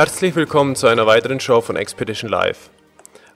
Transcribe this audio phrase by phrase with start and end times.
[0.00, 2.70] Herzlich willkommen zu einer weiteren Show von Expedition Live.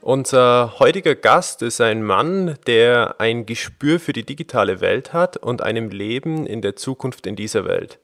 [0.01, 5.61] Unser heutiger Gast ist ein Mann, der ein Gespür für die digitale Welt hat und
[5.61, 7.99] einem Leben in der Zukunft in dieser Welt.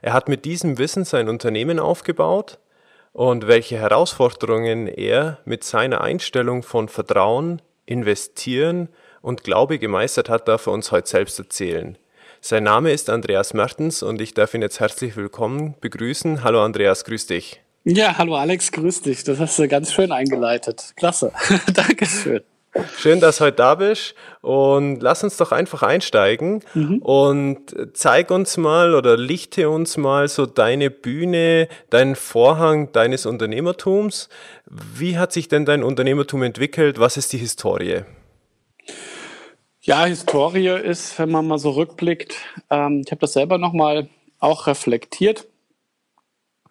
[0.00, 2.60] Er hat mit diesem Wissen sein Unternehmen aufgebaut
[3.12, 8.90] und welche Herausforderungen er mit seiner Einstellung von Vertrauen, Investieren
[9.22, 11.98] und Glaube gemeistert hat, darf er uns heute selbst erzählen.
[12.40, 16.44] Sein Name ist Andreas Mertens und ich darf ihn jetzt herzlich willkommen begrüßen.
[16.44, 17.63] Hallo Andreas, grüß dich.
[17.86, 19.24] Ja, hallo Alex, grüß dich.
[19.24, 20.94] Das hast du ganz schön eingeleitet.
[20.96, 21.32] Klasse.
[21.74, 22.40] Dankeschön.
[22.96, 26.98] Schön, dass du heute da bist und lass uns doch einfach einsteigen mhm.
[27.00, 34.30] und zeig uns mal oder lichte uns mal so deine Bühne, deinen Vorhang deines Unternehmertums.
[34.64, 36.98] Wie hat sich denn dein Unternehmertum entwickelt?
[36.98, 38.00] Was ist die Historie?
[39.82, 42.34] Ja, Historie ist, wenn man mal so rückblickt,
[42.70, 44.08] ähm, ich habe das selber nochmal
[44.40, 45.46] auch reflektiert.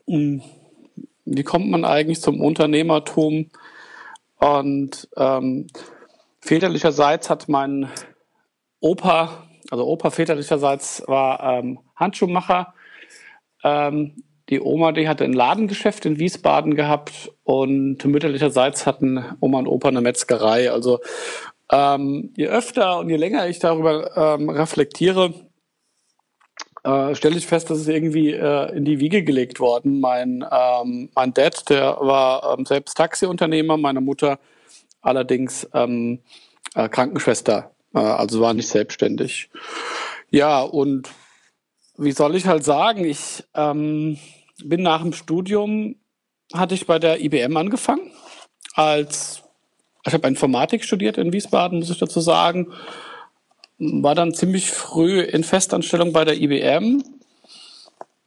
[0.07, 0.41] Hm
[1.25, 3.49] wie kommt man eigentlich zum Unternehmertum?
[4.37, 5.67] Und ähm,
[6.41, 7.89] väterlicherseits hat mein
[8.79, 12.73] Opa, also Opa väterlicherseits war ähm, Handschuhmacher.
[13.63, 19.67] Ähm, die Oma, die hatte ein Ladengeschäft in Wiesbaden gehabt und mütterlicherseits hatten Oma und
[19.67, 20.69] Opa eine Metzgerei.
[20.69, 20.99] Also
[21.71, 25.33] ähm, je öfter und je länger ich darüber ähm, reflektiere,
[26.83, 29.99] äh, stelle ich fest, dass es irgendwie äh, in die Wiege gelegt worden.
[29.99, 34.39] Mein, ähm, mein Dad, der war ähm, selbst Taxiunternehmer, meine Mutter
[35.01, 36.19] allerdings ähm,
[36.75, 39.49] äh, Krankenschwester, äh, also war nicht selbstständig.
[40.29, 41.09] Ja, und
[41.97, 44.17] wie soll ich halt sagen, ich ähm,
[44.63, 45.95] bin nach dem Studium,
[46.53, 48.11] hatte ich bei der IBM angefangen,
[48.73, 49.43] als,
[50.05, 52.73] ich habe Informatik studiert in Wiesbaden, muss ich dazu sagen,
[53.79, 57.03] war dann ziemlich früh in Festanstellung bei der IBM.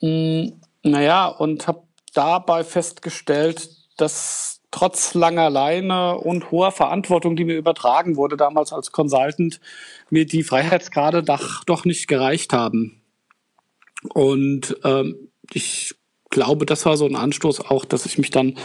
[0.00, 1.82] Hm, naja, und habe
[2.14, 8.92] dabei festgestellt, dass trotz langer Leine und hoher Verantwortung, die mir übertragen wurde damals als
[8.92, 9.60] Consultant,
[10.10, 13.00] mir die Freiheitsgrade doch, doch nicht gereicht haben.
[14.12, 15.94] Und ähm, ich
[16.30, 18.58] glaube, das war so ein Anstoß auch, dass ich mich dann,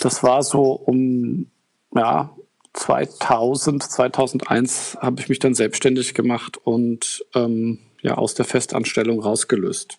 [0.00, 1.50] das war so um
[1.94, 2.36] ja,
[2.72, 9.98] 2000, 2001 habe ich mich dann selbstständig gemacht und ähm, ja aus der Festanstellung rausgelöst.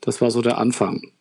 [0.00, 1.12] Das war so der Anfang.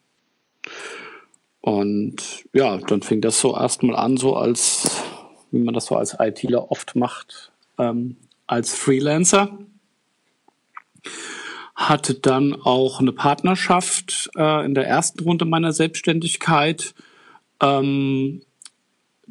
[1.61, 5.03] Und ja, dann fing das so erstmal an, so als,
[5.51, 8.17] wie man das so als ITler oft macht, ähm,
[8.47, 9.57] als Freelancer.
[11.75, 16.93] Hatte dann auch eine Partnerschaft äh, in der ersten Runde meiner Selbstständigkeit.
[17.61, 18.41] Ähm,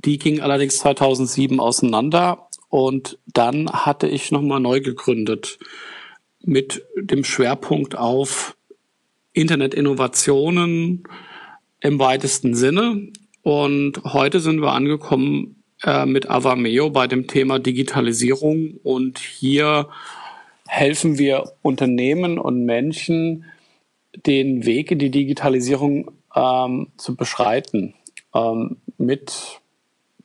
[0.05, 5.59] die ging allerdings 2007 auseinander und dann hatte ich nochmal neu gegründet
[6.41, 8.57] mit dem Schwerpunkt auf
[9.33, 11.05] Internetinnovationen
[11.81, 13.09] im weitesten Sinne.
[13.43, 18.75] Und heute sind wir angekommen äh, mit Avameo bei dem Thema Digitalisierung.
[18.83, 19.89] Und hier
[20.67, 23.45] helfen wir Unternehmen und Menschen,
[24.27, 27.95] den Weg in die Digitalisierung ähm, zu beschreiten.
[28.35, 29.61] Ähm, mit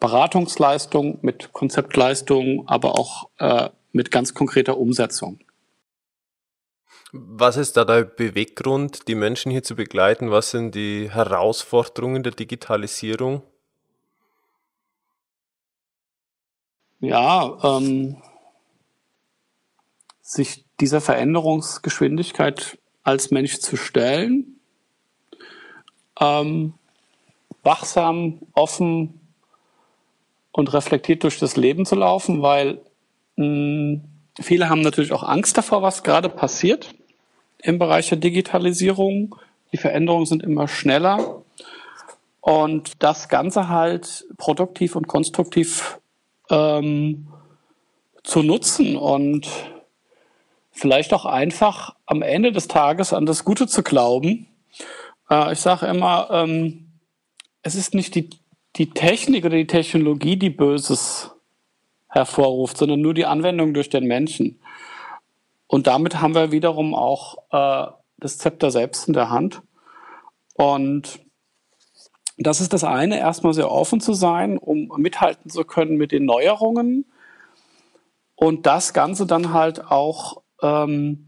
[0.03, 5.39] Beratungsleistung, mit Konzeptleistung, aber auch äh, mit ganz konkreter Umsetzung.
[7.13, 10.29] Was ist da der Beweggrund, die Menschen hier zu begleiten?
[10.29, 13.43] Was sind die Herausforderungen der Digitalisierung?
[16.99, 18.21] Ja, ähm,
[20.21, 24.59] sich dieser Veränderungsgeschwindigkeit als Mensch zu stellen,
[26.19, 26.73] ähm,
[27.63, 29.21] wachsam, offen,
[30.53, 32.79] und reflektiert durch das Leben zu laufen, weil
[33.35, 34.01] mh, hm,
[34.39, 36.95] viele haben natürlich auch Angst davor, was gerade passiert
[37.61, 39.35] im Bereich der Digitalisierung.
[39.73, 41.41] Die Veränderungen sind immer schneller
[42.39, 45.99] und das Ganze halt produktiv und konstruktiv
[46.49, 47.27] ähm,
[48.23, 49.47] zu nutzen und
[50.71, 54.47] vielleicht auch einfach am Ende des Tages an das Gute zu glauben.
[55.29, 56.91] Äh, ich sage immer, ähm,
[57.63, 58.29] es ist nicht die
[58.75, 61.31] die Technik oder die Technologie, die Böses
[62.07, 64.59] hervorruft, sondern nur die Anwendung durch den Menschen.
[65.67, 69.61] Und damit haben wir wiederum auch äh, das Zepter selbst in der Hand.
[70.53, 71.19] Und
[72.37, 76.25] Das ist das eine, erstmal sehr offen zu sein, um mithalten zu können mit den
[76.25, 77.05] Neuerungen
[78.35, 81.27] und das Ganze dann halt auch ähm,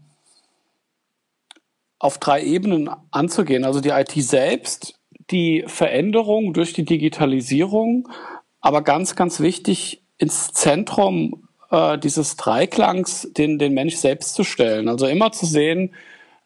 [1.98, 3.64] auf drei Ebenen anzugehen.
[3.64, 4.98] Also die IT selbst,
[5.30, 8.08] die Veränderung durch die Digitalisierung,
[8.60, 14.88] aber ganz, ganz wichtig, ins Zentrum äh, dieses Dreiklangs den, den Mensch selbst zu stellen.
[14.88, 15.94] Also immer zu sehen,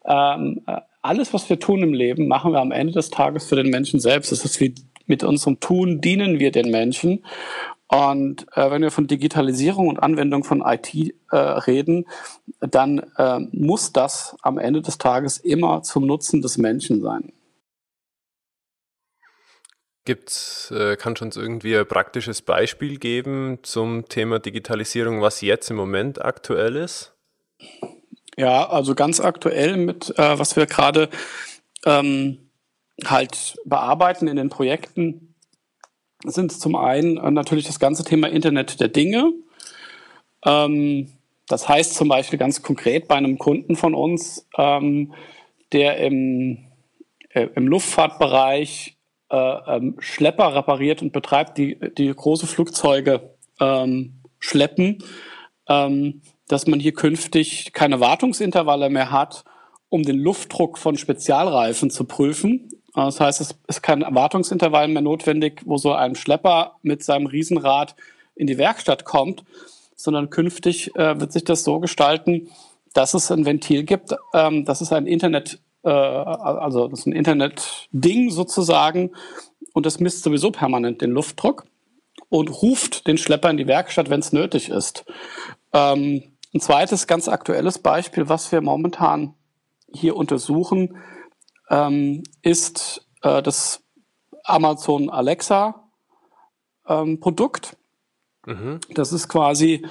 [0.05, 0.61] ähm,
[1.01, 3.99] alles, was wir tun im Leben, machen wir am Ende des Tages für den Menschen
[3.99, 4.31] selbst.
[4.31, 4.75] Das ist wie
[5.07, 7.23] mit unserem Tun dienen wir den Menschen.
[7.87, 12.05] Und äh, wenn wir von Digitalisierung und Anwendung von IT äh, reden,
[12.61, 17.33] dann äh, muss das am Ende des Tages immer zum Nutzen des Menschen sein.
[20.03, 25.75] Gibt's, äh, kann schon irgendwie ein praktisches Beispiel geben zum Thema Digitalisierung, was jetzt im
[25.75, 27.13] Moment aktuell ist?
[28.35, 31.09] Ja, also ganz aktuell mit, äh, was wir gerade
[31.85, 32.49] ähm,
[33.05, 35.35] halt bearbeiten in den Projekten,
[36.25, 39.33] sind zum einen äh, natürlich das ganze Thema Internet der Dinge.
[40.45, 41.11] Ähm,
[41.47, 45.13] das heißt zum Beispiel ganz konkret bei einem Kunden von uns, ähm,
[45.73, 46.65] der im,
[47.29, 48.97] äh, im Luftfahrtbereich
[49.31, 55.03] ähm, Schlepper repariert und betreibt, die, die große Flugzeuge ähm, schleppen,
[55.69, 59.45] ähm, dass man hier künftig keine Wartungsintervalle mehr hat,
[59.89, 62.69] um den Luftdruck von Spezialreifen zu prüfen.
[62.93, 67.95] Das heißt, es ist kein Wartungsintervall mehr notwendig, wo so ein Schlepper mit seinem Riesenrad
[68.35, 69.43] in die Werkstatt kommt,
[69.95, 72.49] sondern künftig äh, wird sich das so gestalten,
[72.93, 77.13] dass es ein Ventil gibt, ähm, das ist ein Internet, äh, also das ist ein
[77.13, 79.11] Internet-Ding sozusagen
[79.73, 81.65] und das misst sowieso permanent den Luftdruck
[82.29, 85.05] und ruft den Schlepper in die Werkstatt, wenn es nötig ist.
[85.73, 86.23] Ähm,
[86.53, 89.33] ein zweites ganz aktuelles Beispiel, was wir momentan
[89.93, 90.97] hier untersuchen,
[91.69, 93.83] ähm, ist äh, das
[94.43, 95.87] Amazon Alexa
[96.87, 97.77] ähm, Produkt.
[98.45, 98.79] Mhm.
[98.93, 99.85] Das ist quasi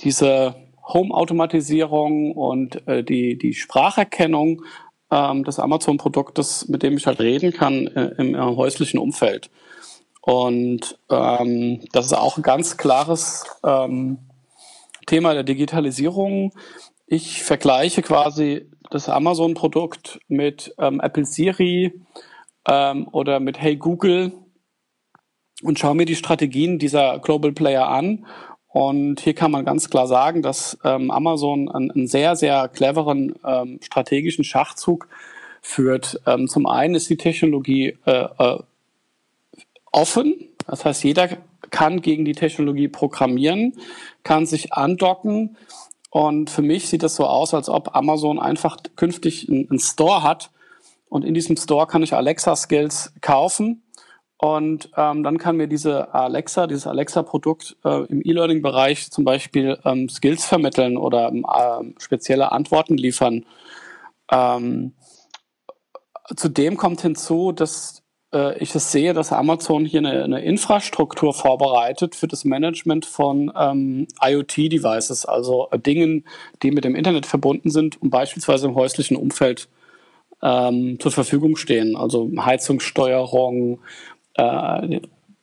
[0.00, 4.62] diese Home-Automatisierung und äh, die, die Spracherkennung
[5.10, 9.50] ähm, des Amazon-Produktes, mit dem ich halt reden kann äh, im, im häuslichen Umfeld.
[10.22, 14.18] Und ähm, das ist auch ein ganz klares ähm,
[15.06, 16.52] Thema der Digitalisierung.
[17.06, 21.92] Ich vergleiche quasi das Amazon-Produkt mit ähm, Apple Siri
[22.68, 24.32] ähm, oder mit Hey Google
[25.62, 28.26] und schaue mir die Strategien dieser Global Player an.
[28.72, 33.34] Und hier kann man ganz klar sagen, dass ähm, Amazon einen, einen, sehr, sehr cleveren
[33.44, 35.08] ähm, strategischen Schachzug
[35.60, 36.20] führt.
[36.26, 38.58] Ähm, zum einen ist die Technologie äh, äh,
[39.90, 40.34] offen.
[40.66, 41.28] Das heißt, jeder
[41.70, 43.74] kann gegen die Technologie programmieren,
[44.22, 45.56] kann sich andocken.
[46.10, 50.50] Und für mich sieht es so aus, als ob Amazon einfach künftig einen Store hat.
[51.08, 53.82] Und in diesem Store kann ich Alexa-Skills kaufen.
[54.40, 60.08] Und ähm, dann kann mir diese Alexa, dieses Alexa-Produkt äh, im E-Learning-Bereich zum Beispiel ähm,
[60.08, 63.44] Skills vermitteln oder ähm, spezielle Antworten liefern.
[64.32, 64.94] Ähm,
[66.34, 68.02] zudem kommt hinzu, dass
[68.32, 73.52] äh, ich es sehe, dass Amazon hier eine, eine, Infrastruktur vorbereitet für das Management von
[73.54, 76.24] ähm, IoT-Devices, also äh, Dingen,
[76.62, 79.68] die mit dem Internet verbunden sind und beispielsweise im häuslichen Umfeld
[80.42, 81.94] ähm, zur Verfügung stehen.
[81.94, 83.80] Also Heizungssteuerung,
[84.34, 85.00] äh,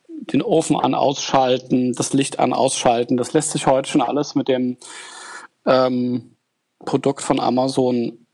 [0.08, 3.16] den Ofen an ausschalten, das Licht an ausschalten.
[3.16, 4.76] Das lässt sich heute schon alles mit dem
[5.66, 6.34] ähm,
[6.80, 8.26] Produkt von Amazon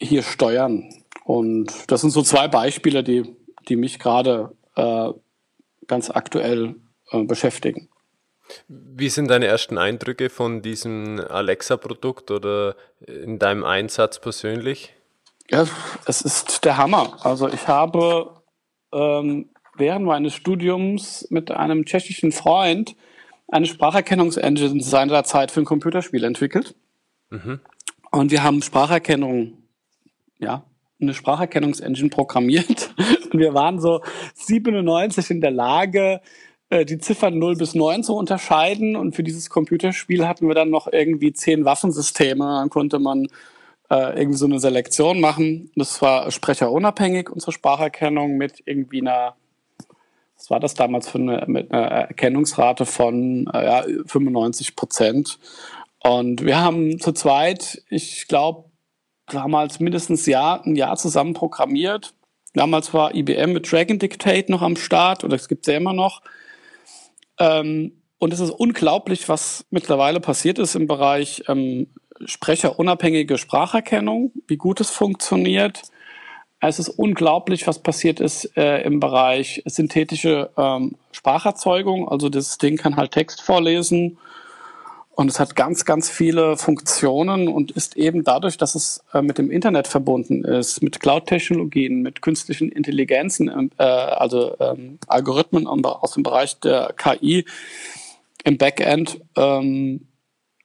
[0.00, 0.88] hier steuern.
[1.24, 3.36] Und das sind so zwei Beispiele, die
[3.68, 5.10] die mich gerade äh,
[5.86, 6.76] ganz aktuell
[7.10, 7.88] äh, beschäftigen.
[8.66, 12.76] Wie sind deine ersten Eindrücke von diesem Alexa-Produkt oder
[13.06, 14.94] in deinem Einsatz persönlich?
[15.50, 15.66] Ja,
[16.06, 17.18] es ist der Hammer.
[17.24, 18.42] Also ich habe
[18.92, 22.96] ähm, während meines Studiums mit einem tschechischen Freund
[23.48, 26.74] eine Spracherkennungsengine seinerzeit für ein Computerspiel entwickelt.
[27.30, 27.60] Mhm.
[28.10, 29.58] Und wir haben Spracherkennung
[30.38, 30.64] ja,
[31.00, 32.94] eine Spracherkennungsengine programmiert
[33.32, 34.02] und wir waren so
[34.34, 36.20] 97 in der Lage,
[36.70, 40.70] äh, die Ziffern 0 bis 9 zu unterscheiden und für dieses Computerspiel hatten wir dann
[40.70, 43.26] noch irgendwie zehn Waffensysteme, dann konnte man
[43.90, 45.70] äh, irgendwie so eine Selektion machen.
[45.76, 49.36] Das war sprecherunabhängig, unsere Spracherkennung mit irgendwie einer
[50.38, 55.38] was war das damals für eine, mit einer Erkennungsrate von äh, ja, 95 Prozent.
[56.00, 58.70] Und wir haben zu zweit, ich glaube,
[59.26, 62.14] damals mindestens Jahr, ein Jahr zusammen programmiert.
[62.54, 65.92] Damals war IBM mit Dragon Dictate noch am Start, oder es gibt es ja immer
[65.92, 66.22] noch.
[67.38, 71.88] Ähm, und es ist unglaublich, was mittlerweile passiert ist im Bereich ähm,
[72.24, 75.82] sprecherunabhängige Spracherkennung, wie gut es funktioniert.
[76.60, 82.08] Es ist unglaublich, was passiert ist äh, im Bereich synthetische ähm, Spracherzeugung.
[82.08, 84.18] Also das Ding kann halt Text vorlesen
[85.18, 89.38] und es hat ganz, ganz viele Funktionen und ist eben dadurch, dass es äh, mit
[89.38, 96.22] dem Internet verbunden ist, mit Cloud-Technologien, mit künstlichen Intelligenzen, äh, also ähm, Algorithmen aus dem
[96.22, 97.44] Bereich der KI
[98.44, 100.06] im Backend, ähm,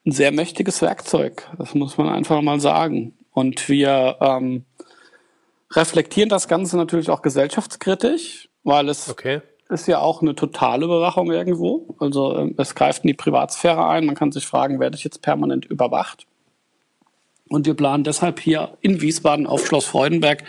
[0.06, 1.50] ein sehr mächtiges Werkzeug.
[1.58, 3.14] Das muss man einfach mal sagen.
[3.32, 4.66] Und wir ähm,
[5.76, 9.42] reflektieren das Ganze natürlich auch gesellschaftskritisch, weil es okay.
[9.70, 11.96] ist ja auch eine totale Überwachung irgendwo.
[12.00, 14.06] Also ähm, es greift in die Privatsphäre ein.
[14.06, 16.28] Man kann sich fragen, werde ich jetzt permanent überwacht?
[17.50, 20.44] Und wir planen deshalb hier in Wiesbaden auf Schloss Freudenberg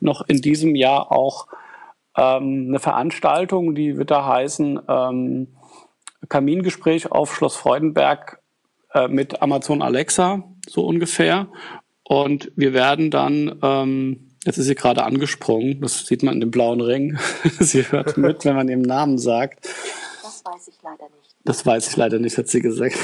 [0.00, 1.46] noch in diesem Jahr auch
[2.16, 5.48] ähm, eine Veranstaltung, die wird da heißen ähm,
[6.28, 8.40] Kamingespräch auf Schloss Freudenberg
[8.92, 11.48] äh, mit Amazon Alexa, so ungefähr.
[12.02, 15.80] Und wir werden dann ähm, Jetzt ist sie gerade angesprungen.
[15.80, 17.18] Das sieht man in dem blauen Ring.
[17.60, 19.66] sie hört mit, wenn man ihren Namen sagt.
[20.22, 21.36] Das weiß ich leider nicht.
[21.44, 22.96] Das weiß ich leider nicht, hat sie gesagt.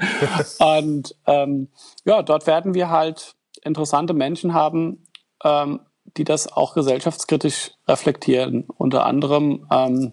[0.58, 1.68] und ähm,
[2.04, 5.04] ja, dort werden wir halt interessante Menschen haben,
[5.44, 5.80] ähm,
[6.16, 8.64] die das auch gesellschaftskritisch reflektieren.
[8.76, 10.12] Unter anderem ähm,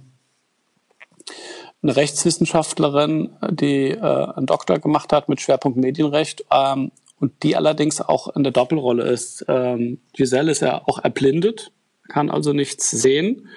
[1.82, 8.01] eine Rechtswissenschaftlerin, die äh, einen Doktor gemacht hat mit Schwerpunkt Medienrecht ähm, und die allerdings
[8.01, 9.45] auch in der Doppelrolle ist.
[9.48, 11.72] Ähm, Giselle ist ja auch erblindet,
[12.10, 13.48] kann also nichts sehen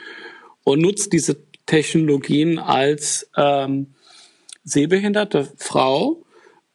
[0.65, 1.37] und nutzt diese
[1.67, 3.95] Technologien als ähm,
[4.65, 6.23] sehbehinderte Frau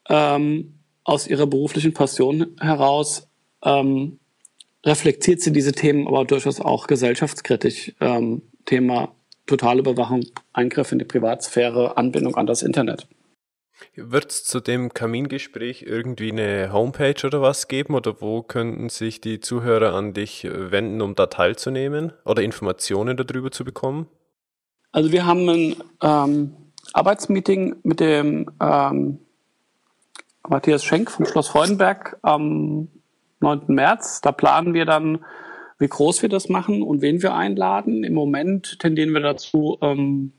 [0.09, 3.27] ähm, aus ihrer beruflichen Passion heraus
[3.63, 4.19] ähm,
[4.85, 7.93] reflektiert sie diese Themen aber durchaus auch gesellschaftskritisch.
[7.99, 9.13] Ähm, Thema
[9.45, 13.07] totale Überwachung, Eingriff in die Privatsphäre, Anbindung an das Internet.
[13.95, 19.21] Wird es zu dem Kamingespräch irgendwie eine Homepage oder was geben oder wo könnten sich
[19.21, 24.07] die Zuhörer an dich wenden, um da teilzunehmen oder Informationen darüber zu bekommen?
[24.91, 26.53] Also wir haben ein ähm,
[26.93, 29.19] Arbeitsmeeting mit dem ähm,
[30.47, 32.89] Matthias Schenk vom Schloss Freudenberg am
[33.39, 33.61] 9.
[33.67, 34.21] März.
[34.21, 35.25] Da planen wir dann,
[35.79, 38.03] wie groß wir das machen und wen wir einladen.
[38.03, 40.33] Im Moment tendieren wir dazu, ähm,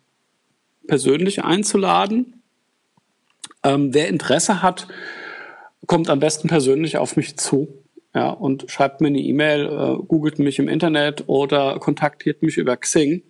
[0.87, 2.44] persönlich einzuladen.
[3.65, 4.87] Ähm, wer Interesse hat,
[5.87, 7.69] kommt am besten persönlich auf mich zu.
[8.15, 12.77] Ja, und schreibt mir eine E-Mail, äh, googelt mich im Internet oder kontaktiert mich über
[12.77, 13.23] Xing.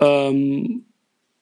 [0.00, 0.84] Ähm,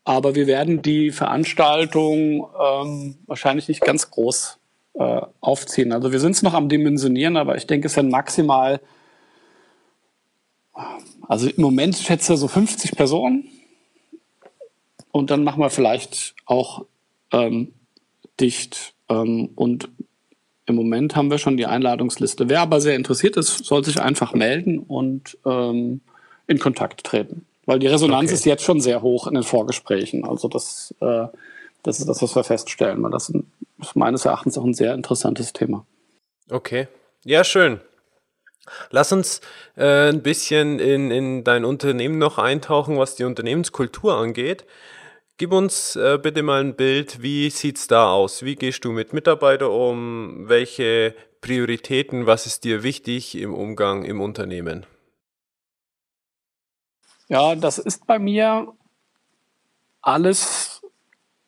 [0.04, 4.58] aber wir werden die Veranstaltung ähm, wahrscheinlich nicht ganz groß
[4.94, 5.92] äh, aufziehen.
[5.92, 8.80] Also wir sind es noch am Dimensionieren, aber ich denke, es sind maximal,
[11.26, 13.49] also im Moment schätze ich so 50 Personen.
[15.11, 16.87] Und dann machen wir vielleicht auch
[17.32, 17.73] ähm,
[18.41, 18.95] dicht.
[19.09, 19.88] Ähm, und
[20.67, 22.49] im Moment haben wir schon die Einladungsliste.
[22.49, 26.00] Wer aber sehr interessiert ist, soll sich einfach melden und ähm,
[26.47, 27.47] in Kontakt treten.
[27.67, 28.35] Weil die Resonanz okay.
[28.35, 30.25] ist jetzt schon sehr hoch in den Vorgesprächen.
[30.25, 31.26] Also das, äh,
[31.83, 33.03] das ist das, was wir feststellen.
[33.03, 35.87] Weil das ist meines Erachtens auch ein sehr interessantes Thema.
[36.50, 36.88] Okay.
[37.25, 37.81] Ja, schön.
[38.91, 39.41] Lass uns
[39.76, 44.64] äh, ein bisschen in, in dein Unternehmen noch eintauchen, was die Unternehmenskultur angeht.
[45.37, 48.45] Gib uns äh, bitte mal ein Bild, wie sieht's da aus?
[48.45, 50.49] Wie gehst du mit Mitarbeitern um?
[50.49, 54.87] Welche Prioritäten, was ist dir wichtig im Umgang im Unternehmen?
[57.29, 58.75] Ja, das ist bei mir
[60.03, 60.83] alles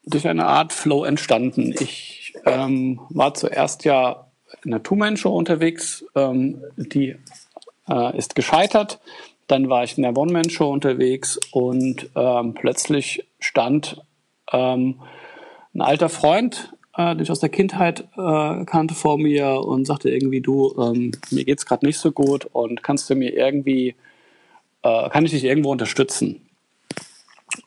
[0.04, 1.72] durch eine Art Flow entstanden.
[1.78, 4.26] Ich ähm, war zuerst ja
[4.64, 7.16] in der Two-Man-Show unterwegs, ähm, die
[7.88, 8.98] äh, ist gescheitert.
[9.46, 14.02] Dann war ich in der One-Man-Show unterwegs und ähm, plötzlich stand
[14.52, 15.00] ähm,
[15.74, 20.10] ein alter Freund, äh, den ich aus der Kindheit äh, kannte vor mir und sagte
[20.10, 23.94] irgendwie, du, ähm, mir geht's gerade nicht so gut und kannst du mir irgendwie,
[24.82, 26.42] äh, kann ich dich irgendwo unterstützen?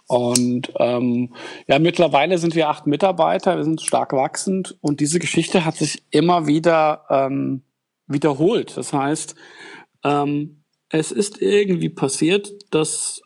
[0.08, 1.34] Und ähm,
[1.68, 6.04] ja, mittlerweile sind wir acht Mitarbeiter, wir sind stark wachsend und diese Geschichte hat sich
[6.10, 7.62] immer wieder ähm,
[8.08, 8.76] wiederholt.
[8.76, 9.36] Das heißt,
[10.04, 13.22] ähm, es ist irgendwie passiert, dass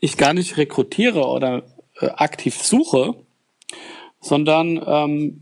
[0.00, 1.64] ich gar nicht rekrutiere oder
[2.02, 3.14] äh, aktiv suche,
[4.20, 5.40] sondern ähm,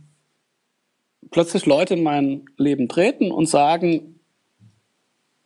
[1.30, 4.20] plötzlich Leute in mein Leben treten und sagen,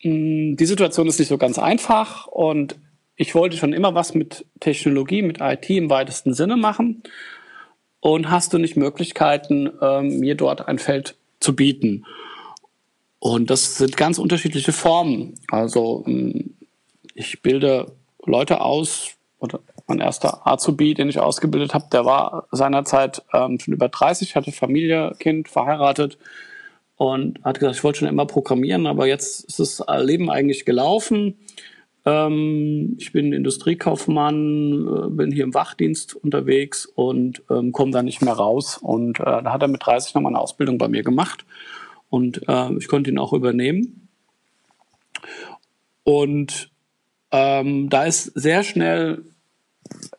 [0.01, 2.77] hm, die Situation ist nicht so ganz einfach und
[3.17, 7.03] ich wollte schon immer was mit Technologie, mit IT im weitesten Sinne machen.
[8.01, 12.05] Und hast du nicht Möglichkeiten, ähm, mir dort ein Feld zu bieten?
[13.19, 15.37] Und das sind ganz unterschiedliche Formen.
[15.49, 16.55] Also ähm,
[17.15, 17.93] ich bilde
[18.27, 23.75] Leute aus, oder mein erster Azubi, den ich ausgebildet habe, der war seinerzeit ähm, schon
[23.75, 26.19] über 30, hatte Familie, Kind, verheiratet
[26.97, 31.39] und hat gesagt, ich wollte schon immer programmieren, aber jetzt ist das Leben eigentlich gelaufen.
[32.07, 38.23] Ähm, ich bin Industriekaufmann, äh, bin hier im Wachdienst unterwegs und ähm, komme da nicht
[38.23, 38.79] mehr raus.
[38.79, 41.45] Und äh, da hat er mit 30 nochmal eine Ausbildung bei mir gemacht
[42.11, 44.09] und äh, ich konnte ihn auch übernehmen.
[46.05, 46.71] Und
[47.33, 49.25] ähm, da ist sehr schnell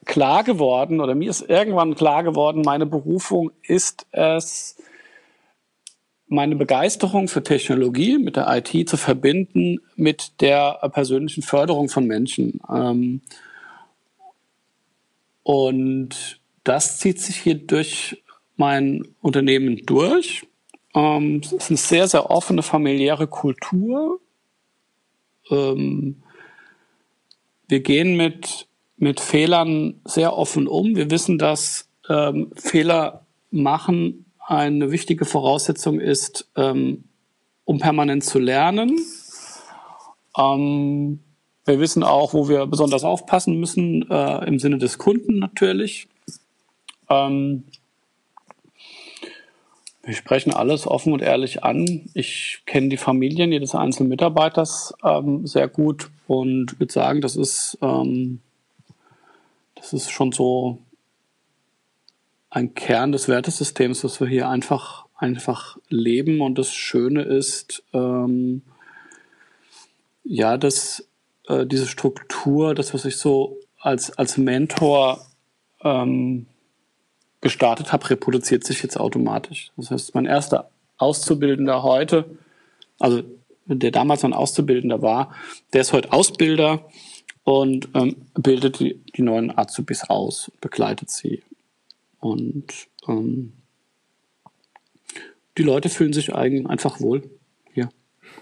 [0.06, 4.78] klar geworden, oder mir ist irgendwann klar geworden, meine Berufung ist es,
[6.28, 12.60] meine Begeisterung für Technologie mit der IT zu verbinden mit der persönlichen Förderung von Menschen.
[12.70, 13.22] Ähm,
[15.44, 18.24] und das zieht sich hier durch
[18.58, 20.48] mein Unternehmen durch.
[20.96, 24.20] Ähm, es ist eine sehr, sehr offene familiäre Kultur.
[25.52, 26.24] Ähm,
[27.68, 30.96] wir gehen mit, mit Fehlern sehr offen um.
[30.96, 37.06] Wir wissen, dass ähm, Fehler machen eine wichtige Voraussetzung ist, ähm,
[37.66, 39.00] um permanent zu lernen.
[40.38, 41.20] Ähm,
[41.66, 46.08] wir wissen auch, wo wir besonders aufpassen müssen, äh, im Sinne des Kunden natürlich.
[47.10, 47.64] Ähm,
[50.04, 52.10] wir sprechen alles offen und ehrlich an.
[52.14, 57.80] Ich kenne die Familien jedes einzelnen Mitarbeiters ähm, sehr gut und würde sagen, das ist,
[57.82, 58.42] ähm,
[59.92, 60.80] das ist schon so
[62.50, 66.42] ein Kern des Wertesystems, was wir hier einfach, einfach leben.
[66.42, 68.64] Und das Schöne ist, ähm,
[70.24, 71.08] ja, dass
[71.48, 75.24] äh, diese Struktur, das, was ich so als, als Mentor
[75.84, 76.48] ähm,
[77.42, 79.72] gestartet habe, reproduziert sich jetzt automatisch.
[79.78, 82.26] Das heißt, mein erster Auszubildender heute,
[82.98, 83.22] also
[83.68, 85.36] der damals ein Auszubildender war,
[85.74, 86.90] der ist heute Ausbilder
[87.46, 91.44] und ähm, bildet die, die neuen Azubis aus, begleitet sie.
[92.20, 92.66] Und
[93.08, 93.54] ähm,
[95.58, 97.30] die Leute fühlen sich eigentlich einfach wohl
[97.72, 97.90] hier.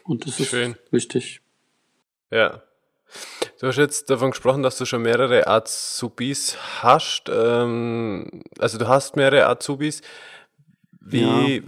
[0.06, 0.76] Und das ist Schön.
[0.90, 1.42] wichtig.
[2.32, 2.64] Ja.
[3.60, 7.30] Du hast jetzt davon gesprochen, dass du schon mehrere Azubis hast.
[7.30, 10.02] Ähm, also du hast mehrere Azubis.
[11.02, 11.62] Wie ja.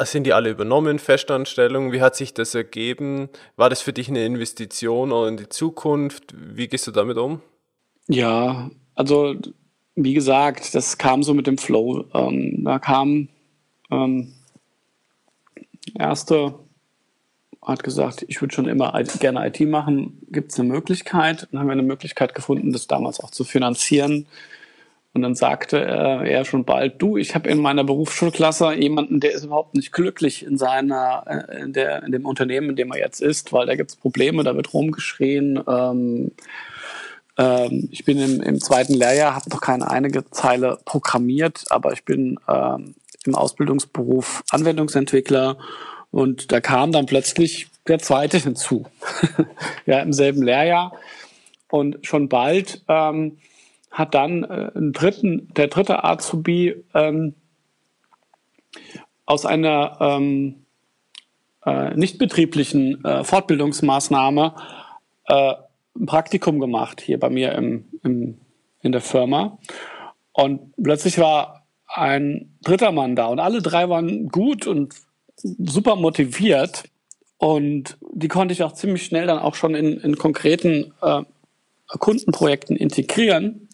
[0.00, 1.92] Sind die alle übernommen, Festanstellungen?
[1.92, 3.28] Wie hat sich das ergeben?
[3.56, 6.34] War das für dich eine Investition in die Zukunft?
[6.36, 7.40] Wie gehst du damit um?
[8.08, 9.34] Ja, also
[9.94, 12.04] wie gesagt, das kam so mit dem Flow.
[12.14, 13.28] Ähm, da kam
[13.90, 14.32] ähm,
[15.98, 16.54] erste
[17.62, 20.18] hat gesagt, ich würde schon immer gerne IT machen.
[20.30, 21.46] Gibt es eine Möglichkeit?
[21.50, 24.26] Dann haben wir eine Möglichkeit gefunden, das damals auch zu finanzieren.
[25.12, 29.32] Und dann sagte er, er schon bald, du, ich habe in meiner Berufsschulklasse jemanden, der
[29.32, 32.98] ist überhaupt nicht glücklich in seiner, äh, in, der, in dem Unternehmen, in dem er
[32.98, 35.60] jetzt ist, weil da gibt es Probleme, da wird rumgeschrien.
[35.66, 36.30] Ähm,
[37.38, 42.04] ähm, ich bin im, im zweiten Lehrjahr, habe noch keine einige Zeile programmiert, aber ich
[42.04, 42.94] bin ähm,
[43.26, 45.56] im Ausbildungsberuf Anwendungsentwickler
[46.12, 48.86] und da kam dann plötzlich der zweite hinzu,
[49.86, 50.92] ja, im selben Lehrjahr.
[51.68, 53.38] Und schon bald ähm,
[53.90, 57.34] hat dann äh, ein dritten, der dritte Azubi ähm,
[59.26, 60.66] aus einer ähm,
[61.64, 64.54] äh, nichtbetrieblichen äh, Fortbildungsmaßnahme
[65.26, 65.54] äh,
[65.96, 68.38] ein Praktikum gemacht hier bei mir im, im,
[68.82, 69.58] in der Firma.
[70.32, 74.94] Und plötzlich war ein dritter Mann da und alle drei waren gut und
[75.36, 76.84] super motiviert
[77.38, 81.22] und die konnte ich auch ziemlich schnell dann auch schon in, in konkreten äh,
[81.88, 83.68] Kundenprojekten integrieren,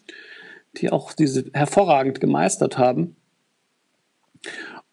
[0.81, 3.15] die auch diese hervorragend gemeistert haben.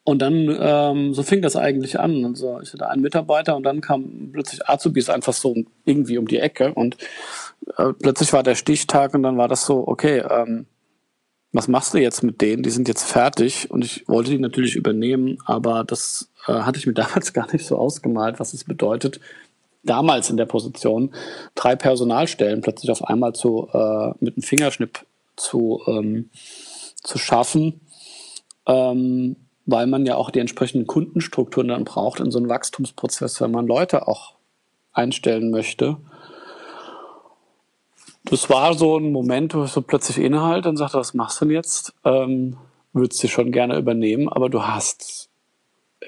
[0.07, 2.25] Und dann, ähm, so fing das eigentlich an.
[2.27, 5.55] Also ich hatte einen Mitarbeiter und dann kam plötzlich Azubis einfach so
[5.87, 6.99] irgendwie um die Ecke und
[7.79, 10.67] äh, plötzlich war der Stichtag und dann war das so, okay, ähm,
[11.53, 12.63] was machst du jetzt mit denen?
[12.63, 16.87] Die sind jetzt fertig und ich wollte die natürlich übernehmen, aber das äh, hatte ich
[16.87, 19.21] mir damals gar nicht so ausgemalt, was es bedeutet,
[19.85, 21.15] damals in der Position
[21.55, 26.31] drei Personalstellen plötzlich auf einmal zu äh, mit einem Fingerschnipp zu ähm,
[27.03, 27.81] zu schaffen,
[28.67, 33.51] ähm, weil man ja auch die entsprechenden Kundenstrukturen dann braucht in so einem Wachstumsprozess, wenn
[33.51, 34.35] man Leute auch
[34.93, 35.97] einstellen möchte.
[38.25, 41.45] Das war so ein Moment, wo ich so plötzlich innehalte und sagte, was machst du
[41.45, 41.93] denn jetzt?
[42.05, 42.57] Ähm,
[42.95, 45.29] würdest du schon gerne übernehmen, aber du hast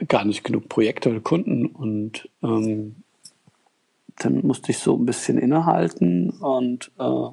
[0.08, 2.96] gar nicht genug Projekte oder Kunden und ähm,
[4.18, 7.28] dann musste ich so ein bisschen innehalten und äh,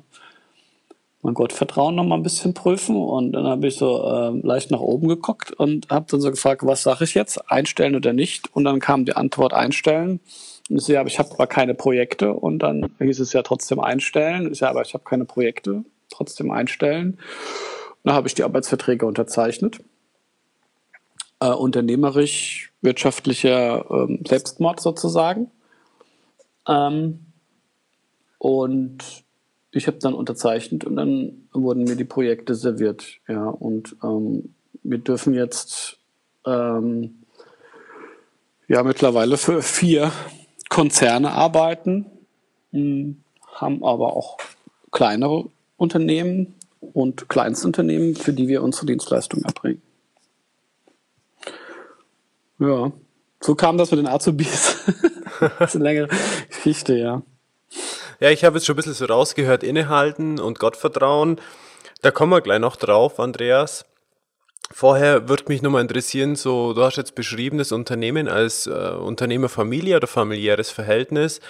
[1.24, 4.80] mein Gottvertrauen noch mal ein bisschen prüfen und dann habe ich so äh, leicht nach
[4.80, 8.54] oben geguckt und habe dann so gefragt, was sage ich jetzt, einstellen oder nicht?
[8.56, 10.20] Und dann kam die Antwort einstellen.
[10.70, 13.42] Und ich so, ja, aber ich habe aber keine Projekte und dann hieß es ja
[13.42, 14.52] trotzdem einstellen.
[14.52, 17.12] Ich so, ja, aber ich habe keine Projekte, trotzdem einstellen.
[17.12, 17.20] Und
[18.04, 19.80] dann habe ich die Arbeitsverträge unterzeichnet
[21.44, 25.52] äh, unternehmerisch wirtschaftlicher ähm, Selbstmord sozusagen.
[26.68, 27.26] Ähm,
[28.38, 29.24] und
[29.76, 33.18] ich habe dann unterzeichnet und dann wurden mir die Projekte serviert.
[33.28, 35.98] Ja, und ähm, wir dürfen jetzt
[36.46, 37.24] ähm,
[38.68, 40.12] ja mittlerweile für vier
[40.70, 42.06] Konzerne arbeiten,
[42.72, 44.38] mh, hm, haben aber auch
[44.92, 49.82] kleinere Unternehmen und Kleinstunternehmen, für die wir unsere Dienstleistungen erbringen.
[52.60, 52.92] Ja,
[53.40, 54.84] so kam das mit den Azubis.
[55.40, 56.10] das ist eine längere
[56.50, 57.24] Geschichte, ja.
[58.24, 61.42] Ja, ich habe jetzt schon ein bisschen so rausgehört, innehalten und Gottvertrauen.
[62.04, 63.84] Da kommen wir gleich noch drauf, Andreas.
[64.72, 69.98] Vorher würde mich nochmal interessieren, so, du hast jetzt beschrieben, das Unternehmen als äh, Unternehmerfamilie
[69.98, 71.42] oder familiäres Verhältnis.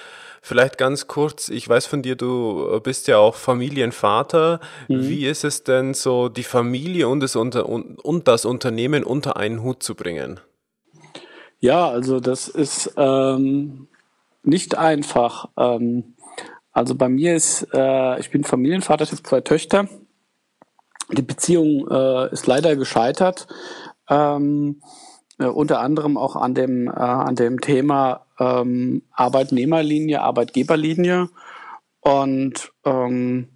[0.42, 4.60] Vielleicht ganz kurz, ich weiß von dir, du bist ja auch Familienvater.
[4.88, 5.08] Mhm.
[5.08, 9.38] Wie ist es denn so, die Familie und das, unter, und, und das Unternehmen unter
[9.38, 10.40] einen Hut zu bringen?
[11.60, 13.90] Ja, also das ist ähm,
[14.42, 15.50] nicht einfach.
[15.56, 16.16] Ähm,
[16.74, 19.88] also bei mir ist, äh, ich bin Familienvater, ich habe zwei Töchter.
[21.12, 23.48] Die Beziehung äh, ist leider gescheitert.
[24.10, 24.82] Ähm,
[25.38, 31.30] äh, unter anderem auch an dem, äh, an dem Thema ähm, Arbeitnehmerlinie, Arbeitgeberlinie.
[32.02, 33.50] Und ähm,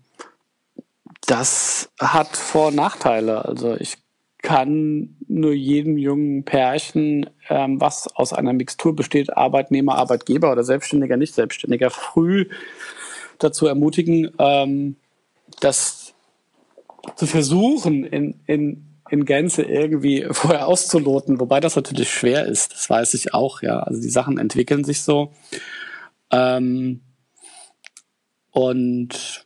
[1.25, 3.45] das hat Vor- und Nachteile.
[3.45, 3.97] Also ich
[4.43, 11.17] kann nur jedem jungen Pärchen, ähm, was aus einer Mixtur besteht, Arbeitnehmer, Arbeitgeber oder Selbstständiger,
[11.17, 12.45] nicht Selbstständiger, früh
[13.39, 14.95] dazu ermutigen, ähm,
[15.60, 16.13] das
[17.15, 22.89] zu versuchen, in, in, in Gänze irgendwie vorher auszuloten, wobei das natürlich schwer ist, das
[22.89, 23.80] weiß ich auch, ja.
[23.80, 25.32] Also die Sachen entwickeln sich so.
[26.32, 27.02] Ähm,
[28.52, 29.45] und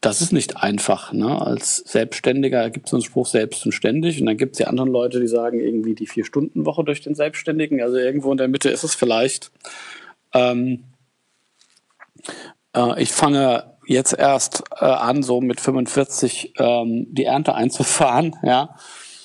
[0.00, 1.12] das ist nicht einfach.
[1.12, 1.40] Ne?
[1.40, 4.88] Als Selbstständiger gibt es einen Spruch selbst und ständig und dann gibt es ja andere
[4.88, 7.80] Leute, die sagen irgendwie die Vier-Stunden-Woche durch den Selbstständigen.
[7.80, 9.52] Also irgendwo in der Mitte ist es vielleicht.
[10.34, 10.84] Ähm,
[12.74, 18.74] äh, ich fange jetzt erst äh, an, so mit 45 ähm, die Ernte einzufahren, ja.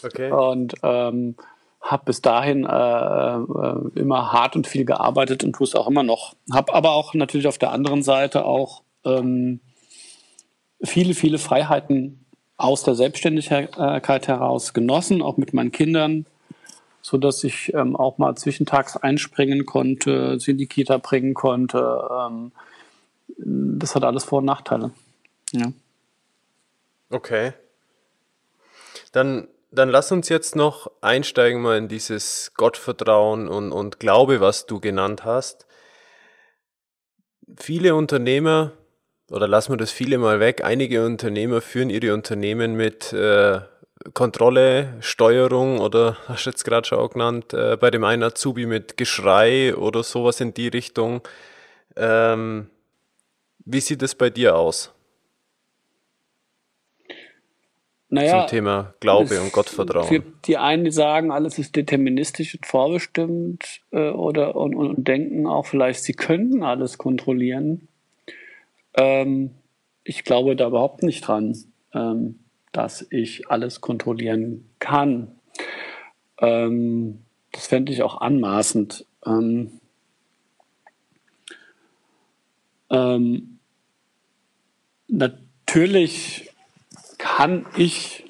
[0.04, 0.32] Okay.
[0.32, 1.36] Und ähm,
[1.82, 6.04] habe bis dahin äh, äh, immer hart und viel gearbeitet und tue es auch immer
[6.04, 6.36] noch.
[6.54, 9.60] Habe aber auch natürlich auf der anderen Seite auch ähm,
[10.84, 12.26] viele, viele Freiheiten
[12.58, 16.26] aus der Selbstständigkeit heraus genossen, auch mit meinen Kindern,
[17.02, 22.08] so dass ich ähm, auch mal zwischentags einspringen konnte, sie in die Kita bringen konnte.
[22.12, 22.52] Ähm,
[23.38, 24.92] das hat alles Vor- und Nachteile.
[25.52, 25.72] Ja.
[27.10, 27.54] Okay.
[29.12, 34.66] Dann, dann lass uns jetzt noch einsteigen mal in dieses Gottvertrauen und, und Glaube, was
[34.66, 35.66] du genannt hast.
[37.58, 38.74] Viele Unternehmer
[39.32, 43.60] oder lassen wir das viele mal weg, einige Unternehmer führen ihre Unternehmen mit äh,
[44.14, 48.66] Kontrolle, Steuerung oder hast du jetzt gerade schon auch genannt, äh, bei dem einen Azubi
[48.66, 51.22] mit Geschrei oder sowas in die Richtung.
[51.96, 52.70] Ähm,
[53.68, 54.94] wie sieht es bei dir aus?
[58.10, 60.08] Naja, zum Thema Glaube und Gottvertrauen.
[60.08, 65.46] Für die einen, die sagen, alles ist deterministisch und vorbestimmt äh, oder und, und denken
[65.46, 67.90] auch vielleicht, sie könnten alles kontrollieren.
[68.94, 69.52] Ähm,
[70.06, 71.58] ich glaube da überhaupt nicht dran,
[71.94, 72.40] ähm,
[72.72, 75.36] dass ich alles kontrollieren kann.
[76.40, 79.06] Ähm, das fände ich auch anmaßend.
[79.26, 79.82] Ähm,
[82.90, 83.57] ähm,
[85.08, 86.50] natürlich
[87.18, 88.24] kann ich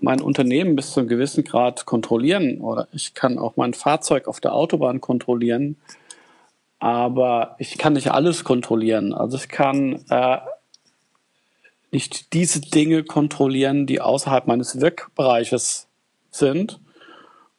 [0.00, 4.40] mein Unternehmen bis zu einem gewissen Grad kontrollieren oder ich kann auch mein Fahrzeug auf
[4.40, 5.76] der Autobahn kontrollieren
[6.78, 9.14] aber ich kann nicht alles kontrollieren.
[9.14, 10.38] Also ich kann äh,
[11.90, 15.88] nicht diese Dinge kontrollieren, die außerhalb meines Wirkbereiches
[16.30, 16.80] sind.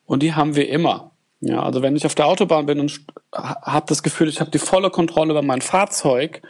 [0.05, 1.11] Und die haben wir immer.
[1.39, 4.59] Ja, also wenn ich auf der Autobahn bin und habe das Gefühl, ich habe die
[4.59, 6.41] volle Kontrolle über mein Fahrzeug,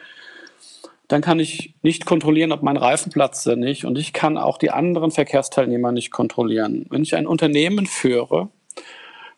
[1.07, 3.85] dann kann ich nicht kontrollieren, ob mein Reifen platzt oder nicht.
[3.85, 6.85] Und ich kann auch die anderen Verkehrsteilnehmer nicht kontrollieren.
[6.89, 8.49] Wenn ich ein Unternehmen führe,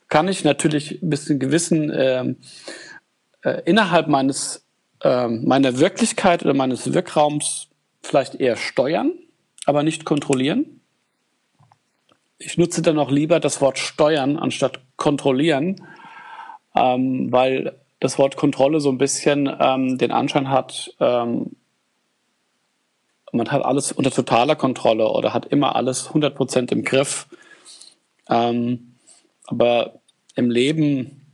[0.08, 2.34] kann ich natürlich bis zu gewissen äh,
[3.44, 4.66] äh, innerhalb meines,
[5.04, 7.68] äh, meiner Wirklichkeit oder meines Wirkraums
[8.02, 9.14] vielleicht eher steuern,
[9.66, 10.82] aber nicht kontrollieren.
[12.40, 15.76] Ich nutze dann auch lieber das Wort steuern anstatt kontrollieren,
[16.76, 21.56] ähm, weil das Wort Kontrolle so ein bisschen ähm, den Anschein hat, ähm,
[23.32, 27.28] man hat alles unter totaler Kontrolle oder hat immer alles 100% im Griff.
[28.28, 28.96] Ähm,
[29.46, 30.00] aber
[30.36, 31.26] im Leben,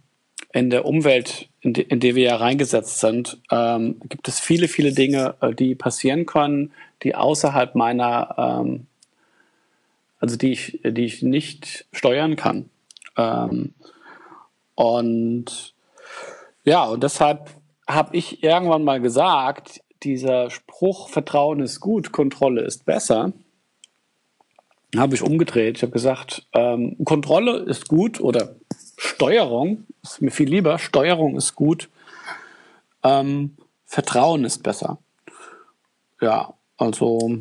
[0.52, 4.68] in der Umwelt in, die, in die wir ja reingesetzt sind, ähm, gibt es viele,
[4.68, 6.72] viele Dinge, äh, die passieren können,
[7.04, 8.88] die außerhalb meiner, ähm,
[10.20, 12.70] also die ich, die ich nicht steuern kann.
[13.18, 13.74] Ähm,
[14.76, 15.75] und
[16.66, 17.50] ja, und deshalb
[17.88, 23.34] habe ich irgendwann mal gesagt, dieser Spruch, Vertrauen ist gut, Kontrolle ist besser,
[24.96, 25.78] habe ich umgedreht.
[25.78, 28.56] Ich habe gesagt, ähm, Kontrolle ist gut oder
[28.98, 31.90] Steuerung ist mir viel lieber, Steuerung ist gut,
[33.04, 34.98] ähm, Vertrauen ist besser.
[36.22, 37.40] Ja, also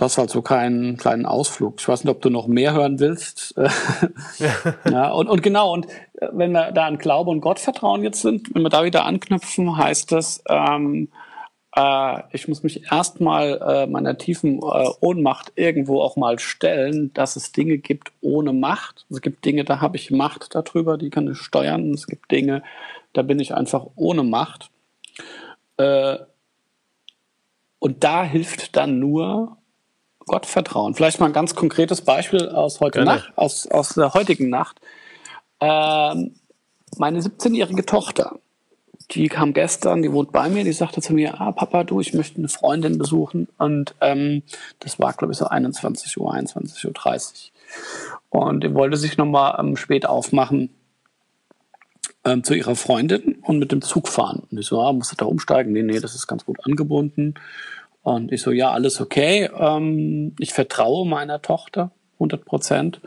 [0.00, 1.76] das halt so keinen kleinen Ausflug.
[1.78, 3.54] Ich weiß nicht, ob du noch mehr hören willst.
[4.90, 8.54] ja, und, und genau, und äh, wenn wir da an Glaube und Gottvertrauen jetzt sind,
[8.54, 11.08] wenn wir da wieder anknüpfen, heißt das, ähm,
[11.76, 17.36] äh, ich muss mich erstmal äh, meiner tiefen äh, Ohnmacht irgendwo auch mal stellen, dass
[17.36, 19.06] es Dinge gibt ohne Macht.
[19.10, 21.92] Es gibt Dinge, da habe ich Macht darüber, die kann ich steuern.
[21.92, 22.62] Es gibt Dinge,
[23.12, 24.70] da bin ich einfach ohne Macht.
[25.76, 26.18] Äh,
[27.78, 29.56] und da hilft dann nur
[30.26, 30.94] Gottvertrauen.
[30.94, 33.16] Vielleicht mal ein ganz konkretes Beispiel aus heute Gerne.
[33.16, 34.80] Nacht, aus, aus der heutigen Nacht.
[35.60, 36.34] Ähm,
[36.96, 38.38] meine 17-jährige Tochter,
[39.12, 42.14] die kam gestern, die wohnt bei mir, die sagte zu mir, ah Papa, du, ich
[42.14, 43.48] möchte eine Freundin besuchen.
[43.58, 44.42] Und ähm,
[44.78, 47.50] das war, glaube ich, so 21 Uhr, 21.30
[48.30, 48.42] Uhr.
[48.42, 50.70] Und die wollte sich nochmal ähm, spät aufmachen
[52.24, 54.42] ähm, zu ihrer Freundin und mit dem Zug fahren.
[54.50, 55.72] Und ich so, ah, musst du da umsteigen?
[55.72, 57.34] Nee, nee, das ist ganz gut angebunden.
[58.02, 59.50] Und ich so, ja, alles okay.
[59.54, 63.00] Ähm, ich vertraue meiner Tochter 100 Prozent.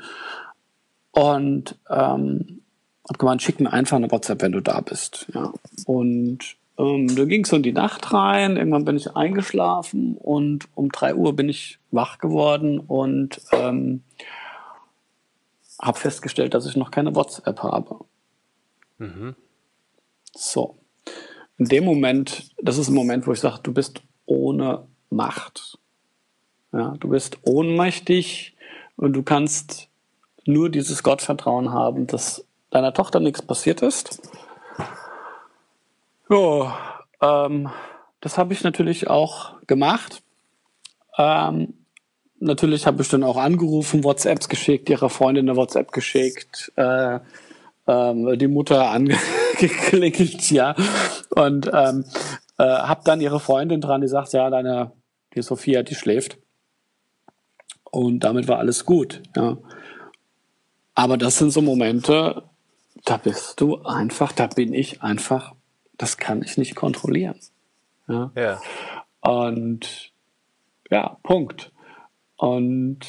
[1.11, 2.61] Und ähm,
[3.07, 5.27] hab gemeint, schick mir einfach eine WhatsApp, wenn du da bist.
[5.33, 5.51] Ja.
[5.85, 8.57] Und ähm, da ging so in die Nacht rein.
[8.57, 14.03] Irgendwann bin ich eingeschlafen und um drei Uhr bin ich wach geworden und ähm,
[15.81, 17.99] habe festgestellt, dass ich noch keine WhatsApp habe.
[20.33, 20.77] So.
[21.57, 25.77] In dem Moment, das ist ein Moment, wo ich sage, du bist ohne Macht.
[26.71, 28.55] Ja, du bist ohnmächtig
[28.95, 29.89] und du kannst
[30.45, 34.21] nur dieses Gottvertrauen haben, dass deiner Tochter nichts passiert ist.
[36.29, 37.69] Ja, ähm,
[38.21, 40.23] das habe ich natürlich auch gemacht.
[41.17, 41.73] Ähm,
[42.39, 47.19] natürlich habe ich dann auch angerufen, WhatsApps geschickt, ihrer Freundin eine WhatsApp geschickt, äh,
[47.87, 50.75] ähm, die Mutter angeklingelt, ja,
[51.29, 52.05] und ähm,
[52.63, 54.91] äh, habe dann ihre Freundin dran, die sagt, ja, deine,
[55.35, 56.37] die Sophia, die schläft.
[57.91, 59.57] Und damit war alles gut, ja.
[60.95, 62.43] Aber das sind so Momente,
[63.05, 65.53] da bist du einfach, da bin ich einfach,
[65.97, 67.39] das kann ich nicht kontrollieren.
[68.07, 68.31] Ja.
[68.35, 68.61] Ja.
[69.21, 70.11] Und
[70.89, 71.71] ja, Punkt.
[72.37, 72.99] Und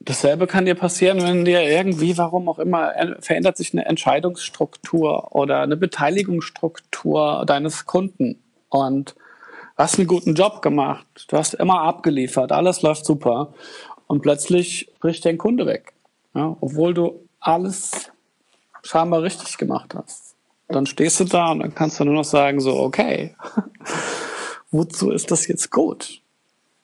[0.00, 5.60] dasselbe kann dir passieren, wenn dir irgendwie, warum auch immer, verändert sich eine Entscheidungsstruktur oder
[5.60, 8.42] eine Beteiligungsstruktur deines Kunden.
[8.68, 9.14] Und
[9.76, 13.52] hast einen guten Job gemacht, du hast immer abgeliefert, alles läuft super.
[14.06, 15.92] Und plötzlich bricht dein Kunde weg.
[16.34, 18.10] Ja, obwohl du alles
[18.82, 20.34] scheinbar richtig gemacht hast.
[20.68, 23.34] Dann stehst du da und dann kannst du nur noch sagen, so, okay,
[24.70, 26.20] wozu ist das jetzt gut?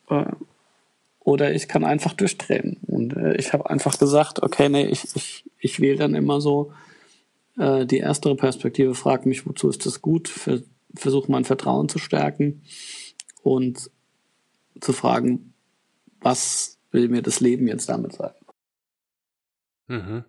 [0.08, 0.24] Äh,
[1.20, 2.78] Oder ich kann einfach durchdrehen.
[2.86, 6.72] Und äh, ich habe einfach gesagt, okay, nee, ich, ich, ich wähle dann immer so
[7.58, 10.60] äh, die erstere Perspektive, frage mich, wozu ist das gut, Ver
[10.94, 12.62] versuche mein Vertrauen zu stärken
[13.42, 13.90] und
[14.80, 15.54] zu fragen,
[16.20, 18.46] was will mir das Leben jetzt damit sagen.
[19.88, 20.24] Mhm.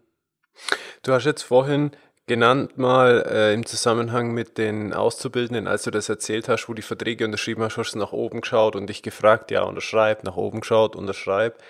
[1.01, 1.91] Du hast jetzt vorhin
[2.25, 6.81] genannt mal äh, im Zusammenhang mit den Auszubildenden, als du das erzählt hast, wo die
[6.81, 10.61] Verträge unterschrieben hast, hast du nach oben geschaut und dich gefragt, ja, unterschreib, nach oben
[10.61, 11.61] geschaut, unterschreib.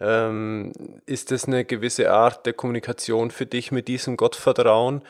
[0.00, 0.72] Ähm,
[1.06, 5.02] ist das eine gewisse Art der Kommunikation für dich mit diesem Gottvertrauen,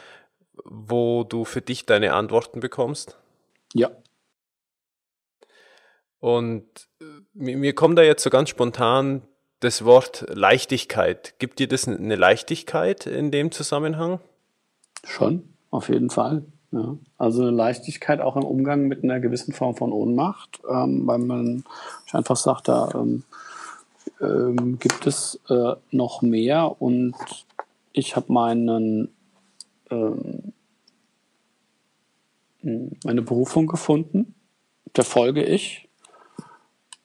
[0.64, 3.18] wo du für dich deine Antworten bekommst?
[3.74, 3.90] Ja,
[6.20, 6.64] Und
[7.00, 9.22] äh, mir, kommt da jetzt so ganz spontan
[9.60, 11.34] das Wort Leichtigkeit.
[11.38, 14.20] Gibt dir das eine Leichtigkeit in dem Zusammenhang?
[15.04, 16.44] Schon, auf jeden Fall.
[16.70, 16.96] Ja.
[17.16, 21.64] Also eine Leichtigkeit auch im Umgang mit einer gewissen Form von Ohnmacht, ähm, weil man
[22.12, 23.24] einfach sagt, da ähm,
[24.20, 27.14] ähm, gibt es äh, noch mehr und
[27.92, 29.08] ich habe meinen
[29.90, 30.52] ähm,
[32.62, 34.34] meine Berufung gefunden,
[34.96, 35.88] der folge ich.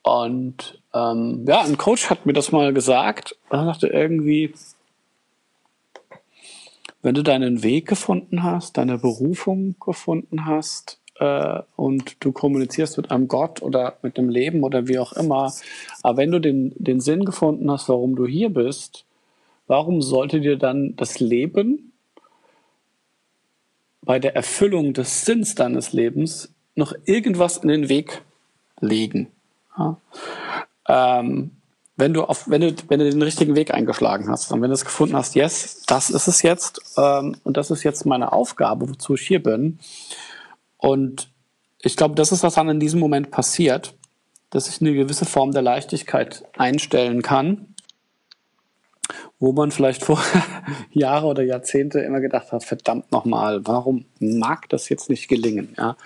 [0.03, 3.37] Und ähm, ja, ein Coach hat mir das mal gesagt.
[3.49, 4.53] Er sagte irgendwie,
[7.01, 13.11] wenn du deinen Weg gefunden hast, deine Berufung gefunden hast äh, und du kommunizierst mit
[13.11, 15.53] einem Gott oder mit dem Leben oder wie auch immer,
[16.01, 19.05] aber wenn du den, den Sinn gefunden hast, warum du hier bist,
[19.67, 21.92] warum sollte dir dann das Leben
[24.05, 28.21] bei der Erfüllung des Sinns deines Lebens noch irgendwas in den Weg
[28.79, 29.27] legen?
[29.77, 29.97] Ja?
[30.87, 31.51] Ähm,
[31.95, 34.73] wenn du auf, wenn du, wenn du den richtigen Weg eingeschlagen hast und wenn du
[34.73, 38.89] es gefunden hast, yes, das ist es jetzt ähm, und das ist jetzt meine Aufgabe,
[38.89, 39.79] wozu ich hier bin.
[40.77, 41.29] Und
[41.81, 43.93] ich glaube, das ist, was dann in diesem Moment passiert,
[44.49, 47.72] dass ich eine gewisse Form der Leichtigkeit einstellen kann,
[49.43, 50.23] wo man vielleicht vor
[50.91, 55.75] Jahre oder Jahrzehnte immer gedacht hat, verdammt nochmal, warum mag das jetzt nicht gelingen?
[55.77, 55.97] Ja?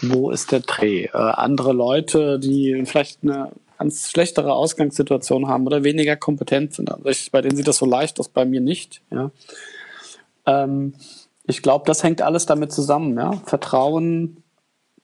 [0.00, 1.06] Wo ist der Dreh?
[1.06, 6.92] Äh, andere Leute, die vielleicht eine ganz schlechtere Ausgangssituation haben oder weniger kompetent sind.
[6.92, 9.02] Also ich, bei denen sieht das so leicht aus, bei mir nicht.
[9.10, 9.32] Ja.
[10.46, 10.94] Ähm,
[11.42, 13.18] ich glaube, das hängt alles damit zusammen.
[13.18, 13.32] Ja.
[13.46, 14.44] Vertrauen,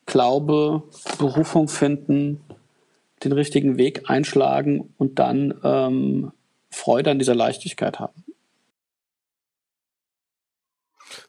[0.07, 0.85] Glaube,
[1.19, 2.43] Berufung finden,
[3.25, 6.31] den richtigen Weg einschlagen und dann ähm,
[6.73, 8.25] Freude an dieser Leichtigkeit haben.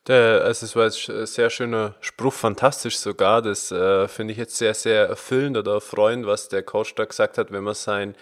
[0.08, 3.42] Der, also es war ein sehr schöner Spruch, fantastisch sogar.
[3.42, 7.38] Das äh, finde ich jetzt sehr, sehr erfüllend oder erfreuend, was der Coach da gesagt
[7.38, 8.16] hat, wenn man sein,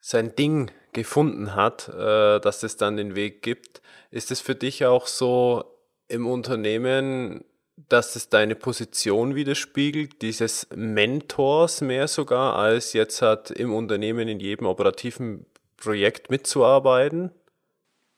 [0.00, 3.82] sein Ding gefunden hat, äh, dass es dann den Weg gibt.
[4.10, 5.64] Ist es für dich auch so
[6.08, 7.44] im Unternehmen,
[7.88, 14.40] dass es deine Position widerspiegelt, dieses Mentors mehr sogar, als jetzt hat im Unternehmen in
[14.40, 15.44] jedem operativen
[15.76, 17.30] Projekt mitzuarbeiten?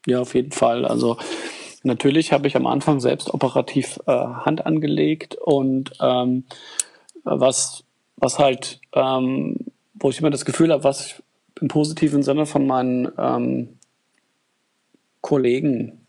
[0.06, 0.84] Ja, auf jeden Fall.
[0.84, 1.18] Also
[1.84, 6.44] Natürlich habe ich am Anfang selbst operativ äh, Hand angelegt und ähm,
[7.24, 7.84] was,
[8.16, 9.56] was halt, ähm,
[9.94, 11.22] wo ich immer das Gefühl habe, was ich
[11.60, 13.78] im positiven Sinne von meinen ähm,
[15.20, 16.06] Kollegen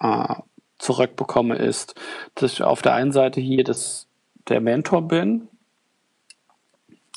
[0.00, 0.34] äh,
[0.78, 1.94] zurückbekomme, ist,
[2.34, 4.06] dass ich auf der einen Seite hier das,
[4.48, 5.48] der Mentor bin,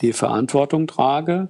[0.01, 1.49] die Verantwortung trage,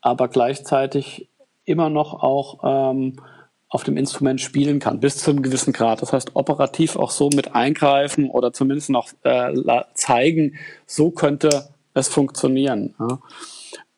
[0.00, 1.27] aber gleichzeitig
[1.68, 3.20] immer noch auch ähm,
[3.68, 6.00] auf dem Instrument spielen kann, bis zu einem gewissen Grad.
[6.00, 9.52] Das heißt, operativ auch so mit eingreifen oder zumindest noch äh,
[9.94, 12.94] zeigen, so könnte es funktionieren.
[12.98, 13.18] Ja.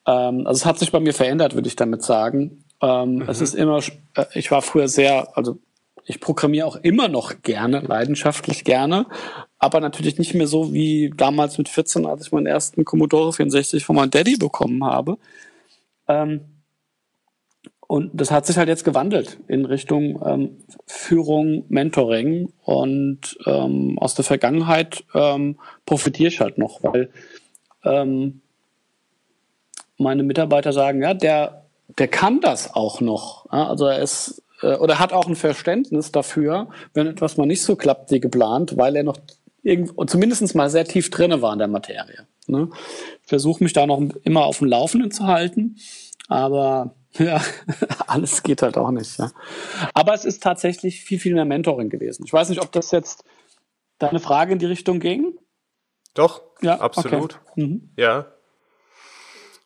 [0.06, 2.64] Ähm, also es hat sich bei mir verändert, würde ich damit sagen.
[2.82, 3.28] Ähm, mhm.
[3.28, 3.78] Es ist immer,
[4.14, 5.58] äh, ich war früher sehr, also
[6.04, 9.06] ich programmiere auch immer noch gerne, leidenschaftlich gerne,
[9.58, 13.84] aber natürlich nicht mehr so wie damals mit 14, als ich meinen ersten Commodore 64
[13.84, 15.18] von meinem Daddy bekommen habe.
[16.08, 16.40] Ähm,
[17.90, 22.52] und das hat sich halt jetzt gewandelt in Richtung ähm, Führung, Mentoring.
[22.62, 27.10] Und ähm, aus der Vergangenheit ähm, profitiere ich halt noch, weil
[27.82, 28.42] ähm,
[29.98, 31.64] meine Mitarbeiter sagen, ja, der,
[31.98, 33.46] der kann das auch noch.
[33.50, 37.64] Ja, also er ist äh, oder hat auch ein Verständnis dafür, wenn etwas mal nicht
[37.64, 39.18] so klappt wie geplant, weil er noch
[40.06, 42.28] zumindest mal sehr tief drinne war in der Materie.
[42.46, 42.68] Ne?
[43.24, 45.74] Ich versuche mich da noch immer auf dem Laufenden zu halten,
[46.28, 47.42] aber ja,
[48.06, 49.18] alles geht halt auch nicht.
[49.18, 49.30] Ja.
[49.94, 52.24] Aber es ist tatsächlich viel, viel mehr Mentoring gewesen.
[52.24, 53.24] Ich weiß nicht, ob das jetzt
[53.98, 55.38] deine Frage in die Richtung ging.
[56.14, 57.40] Doch, ja, absolut.
[57.52, 57.66] Okay.
[57.66, 57.90] Mhm.
[57.96, 58.26] Ja.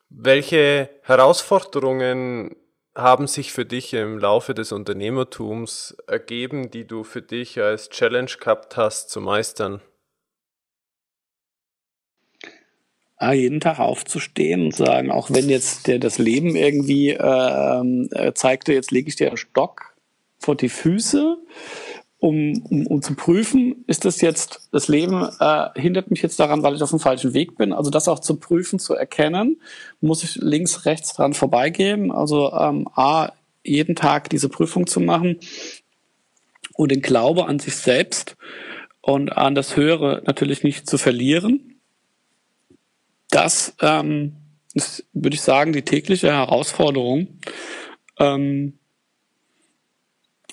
[0.09, 2.57] Welche Herausforderungen
[2.95, 8.31] haben sich für dich im Laufe des Unternehmertums ergeben, die du für dich als Challenge
[8.39, 9.81] gehabt hast zu meistern?
[13.21, 18.73] Jeden Tag aufzustehen und sagen, auch wenn jetzt der das Leben irgendwie ähm, äh, zeigte,
[18.73, 19.95] jetzt lege ich dir einen Stock
[20.39, 21.39] vor die Füße,
[22.19, 26.63] um, um, um zu prüfen, ist das jetzt, das Leben äh, hindert mich jetzt daran,
[26.63, 27.73] weil ich auf dem falschen Weg bin.
[27.73, 29.61] Also das auch zu prüfen, zu erkennen,
[30.01, 32.11] muss ich links, rechts dran vorbeigehen.
[32.11, 35.39] Also ähm, A, jeden Tag diese Prüfung zu machen
[36.75, 38.37] und den Glaube an sich selbst
[39.01, 41.74] und an das Höhere natürlich nicht zu verlieren
[43.35, 44.37] das ähm,
[44.75, 47.41] ist, würde ich sagen, die tägliche Herausforderung.
[48.19, 48.79] Ähm,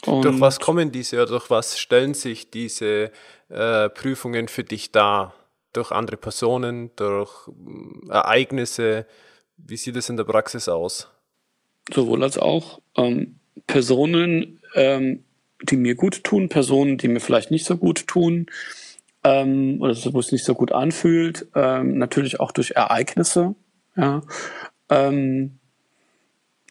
[0.03, 3.11] durch was kommen diese oder durch was stellen sich diese
[3.49, 5.35] äh, Prüfungen für dich dar?
[5.73, 9.05] Durch andere Personen, durch äh, Ereignisse?
[9.57, 11.07] Wie sieht es in der Praxis aus?
[11.93, 15.23] Sowohl als auch ähm, Personen, ähm,
[15.61, 18.47] die mir gut tun, Personen, die mir vielleicht nicht so gut tun,
[19.23, 21.47] ähm, oder wo es nicht so gut anfühlt.
[21.55, 23.55] Ähm, natürlich auch durch Ereignisse.
[23.95, 24.21] Ja.
[24.89, 25.59] Ähm,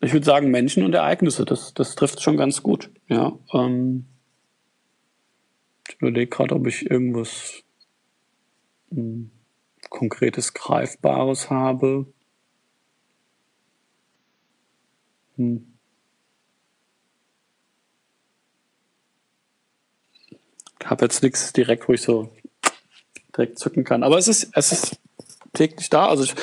[0.01, 1.45] ich würde sagen Menschen und Ereignisse.
[1.45, 2.91] Das, das trifft schon ganz gut.
[3.09, 3.33] Ja.
[3.53, 4.07] Ähm,
[5.89, 7.63] ich überlege gerade, ob ich irgendwas
[8.91, 9.31] hm,
[9.89, 12.07] konkretes, greifbares habe.
[15.37, 15.71] Hm.
[20.91, 22.33] habe jetzt nichts direkt, wo ich so
[23.37, 24.03] direkt zücken kann.
[24.03, 25.01] Aber es ist, es ist
[25.53, 26.07] täglich da.
[26.09, 26.35] Also ich,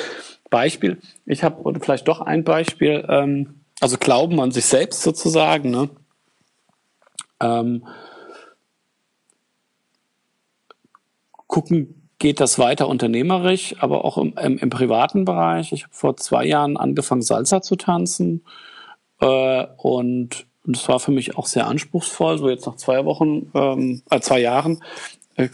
[0.50, 5.70] Beispiel, ich habe, oder vielleicht doch ein Beispiel, ähm, also Glauben an sich selbst sozusagen,
[5.70, 5.90] ne?
[7.40, 7.86] Ähm,
[11.46, 15.72] gucken, geht das weiter unternehmerisch, aber auch im, im, im privaten Bereich.
[15.72, 18.44] Ich habe vor zwei Jahren angefangen, Salsa zu tanzen
[19.20, 22.36] äh, und und das war für mich auch sehr anspruchsvoll.
[22.36, 24.84] So jetzt nach zwei Wochen, ähm, äh, zwei Jahren,
[25.36, 25.48] äh,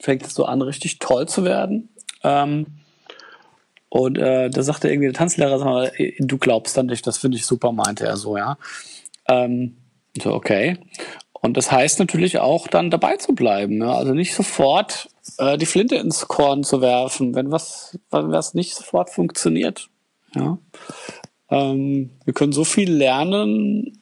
[0.00, 1.88] fängt es so an, richtig toll zu werden.
[2.22, 2.66] Ähm,
[3.88, 7.38] und äh, da sagte irgendwie der Tanzlehrer, sag mal, du glaubst an dich, das finde
[7.38, 8.58] ich super, meinte er so, ja.
[9.28, 9.76] Ähm,
[10.20, 10.78] so, okay.
[11.40, 13.78] Und das heißt natürlich auch dann dabei zu bleiben.
[13.78, 13.92] Ne?
[13.92, 18.74] Also nicht sofort äh, die Flinte ins Korn zu werfen, wenn was, wenn was nicht
[18.74, 19.88] sofort funktioniert.
[20.34, 20.58] Ja.
[21.50, 23.98] Ähm, wir können so viel lernen,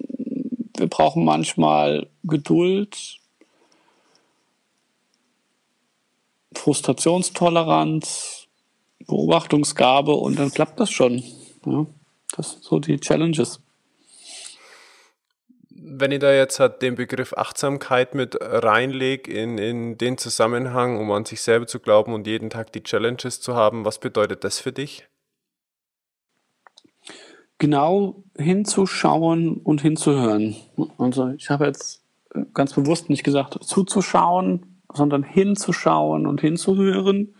[0.77, 3.19] wir brauchen manchmal Geduld,
[6.57, 8.49] Frustrationstoleranz,
[9.07, 11.23] Beobachtungsgabe und dann klappt das schon.
[11.65, 11.87] Ja,
[12.37, 13.61] das sind so die Challenges.
[15.71, 21.11] Wenn ich da jetzt halt den Begriff Achtsamkeit mit reinlege in, in den Zusammenhang, um
[21.13, 24.59] an sich selber zu glauben und jeden Tag die Challenges zu haben, was bedeutet das
[24.59, 25.07] für dich?
[27.59, 30.57] genau hinzuschauen und hinzuhören.
[30.99, 32.03] Also ich habe jetzt
[32.55, 37.35] ganz bewusst nicht gesagt zuzuschauen, sondern hinzuschauen und hinzuhören.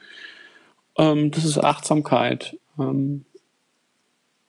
[0.97, 2.59] Ähm, das ist Achtsamkeit.
[2.79, 3.25] Ähm,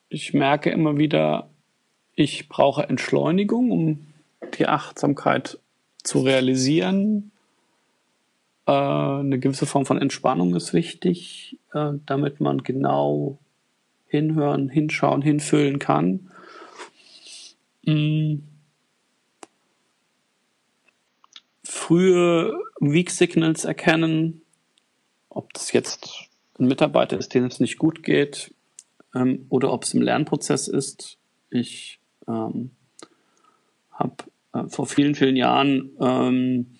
[0.09, 1.49] ich merke immer wieder,
[2.15, 4.07] ich brauche Entschleunigung, um
[4.57, 5.59] die Achtsamkeit
[6.03, 7.31] zu realisieren.
[8.65, 13.37] Äh, eine gewisse Form von Entspannung ist wichtig, äh, damit man genau
[14.07, 16.31] hinhören, hinschauen, hinfüllen kann.
[17.85, 18.43] Mhm.
[21.63, 24.41] Frühe Weak Signals erkennen,
[25.29, 28.53] ob das jetzt ein Mitarbeiter ist, dem es nicht gut geht,
[29.15, 31.17] ähm, oder ob es im Lernprozess ist.
[31.49, 32.71] Ich ähm,
[33.91, 34.15] habe
[34.53, 36.77] äh, vor vielen, vielen Jahren ähm,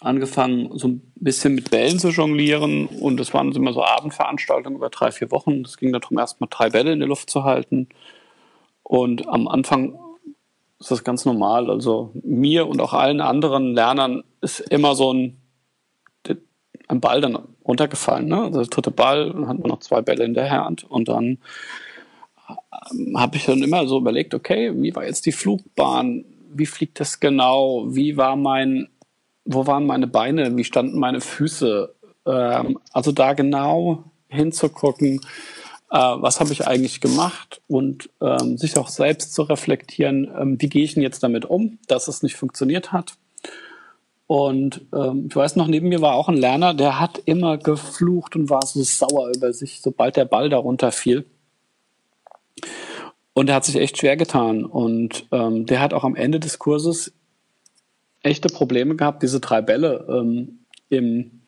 [0.00, 2.86] angefangen, so ein bisschen mit Bällen zu jonglieren.
[2.86, 5.62] Und das waren immer so Abendveranstaltungen über drei, vier Wochen.
[5.62, 7.88] Es ging darum, erstmal drei Bälle in der Luft zu halten.
[8.82, 9.98] Und am Anfang
[10.82, 11.70] ist das ganz normal.
[11.70, 15.38] Also mir und auch allen anderen Lernern ist immer so ein,
[16.88, 18.28] ein Ball dann runtergefallen.
[18.28, 18.42] Ne?
[18.42, 20.84] Also der dritte Ball, dann hat man noch zwei Bälle in der Hand.
[20.84, 21.38] Und dann
[22.90, 26.24] ähm, habe ich dann immer so überlegt, okay, wie war jetzt die Flugbahn?
[26.54, 27.84] Wie fliegt das genau?
[27.88, 28.88] Wie war mein
[29.44, 31.94] wo waren meine Beine, wie standen meine Füße.
[32.26, 35.20] Ähm, also da genau hinzugucken,
[35.92, 40.70] äh, was habe ich eigentlich gemacht und ähm, sich auch selbst zu reflektieren, ähm, wie
[40.70, 43.14] gehe ich denn jetzt damit um, dass es nicht funktioniert hat.
[44.26, 48.34] Und ähm, ich weiß noch, neben mir war auch ein Lerner, der hat immer geflucht
[48.36, 51.26] und war so sauer über sich, sobald der Ball darunter fiel.
[53.34, 54.64] Und er hat sich echt schwer getan.
[54.64, 57.12] Und ähm, der hat auch am Ende des Kurses
[58.22, 61.42] echte Probleme gehabt, diese drei Bälle ähm, im,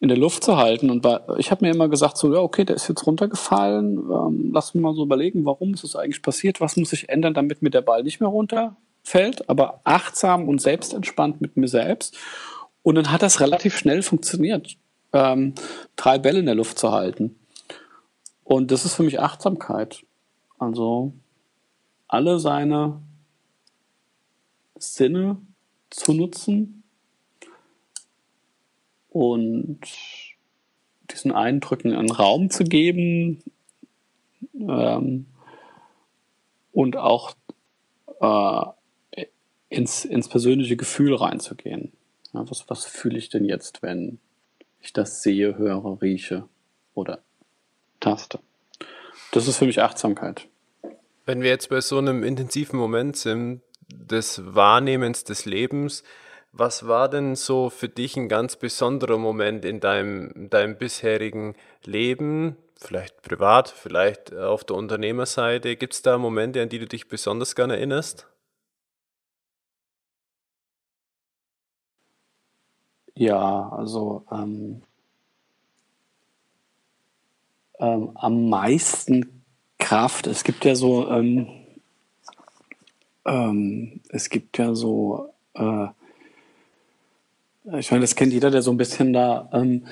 [0.00, 0.90] in der Luft zu halten.
[0.90, 3.98] Und bei, ich habe mir immer gesagt, so, ja, okay, der ist jetzt runtergefallen.
[3.98, 6.60] Ähm, lass mich mal so überlegen, warum ist das eigentlich passiert?
[6.60, 9.48] Was muss ich ändern, damit mir der Ball nicht mehr runterfällt?
[9.48, 12.16] Aber achtsam und selbstentspannt mit mir selbst.
[12.82, 14.78] Und dann hat das relativ schnell funktioniert,
[15.12, 15.54] ähm,
[15.96, 17.36] drei Bälle in der Luft zu halten.
[18.42, 20.02] Und das ist für mich Achtsamkeit.
[20.58, 21.12] Also
[22.08, 23.02] alle seine
[24.78, 25.36] Sinne
[25.90, 26.79] zu nutzen
[29.10, 29.80] und
[31.10, 33.42] diesen Eindrücken einen Raum zu geben
[34.54, 35.26] ähm,
[36.72, 37.34] und auch
[38.20, 39.26] äh,
[39.68, 41.92] ins, ins persönliche Gefühl reinzugehen.
[42.32, 44.18] Ja, was, was fühle ich denn jetzt, wenn
[44.80, 46.48] ich das sehe, höre, rieche
[46.94, 47.20] oder
[47.98, 48.38] taste?
[49.32, 50.46] Das ist für mich Achtsamkeit.
[51.26, 56.02] Wenn wir jetzt bei so einem intensiven Moment sind, des Wahrnehmens des Lebens.
[56.52, 62.56] Was war denn so für dich ein ganz besonderer Moment in deinem, deinem bisherigen Leben?
[62.76, 65.76] Vielleicht privat, vielleicht auf der Unternehmerseite.
[65.76, 68.26] Gibt es da Momente, an die du dich besonders gerne erinnerst?
[73.14, 74.82] Ja, also ähm,
[77.78, 79.44] ähm, am meisten
[79.78, 80.26] Kraft.
[80.26, 81.60] Es gibt ja so ähm,
[83.26, 85.88] ähm, es gibt ja so, äh,
[87.78, 89.84] ich meine, das kennt jeder, der so ein bisschen da ähm,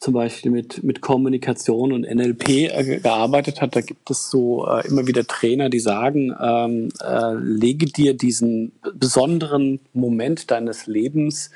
[0.00, 3.76] zum Beispiel mit, mit Kommunikation und NLP äh, gearbeitet hat.
[3.76, 8.72] Da gibt es so äh, immer wieder Trainer, die sagen, ähm, äh, lege dir diesen
[8.94, 11.50] besonderen Moment deines Lebens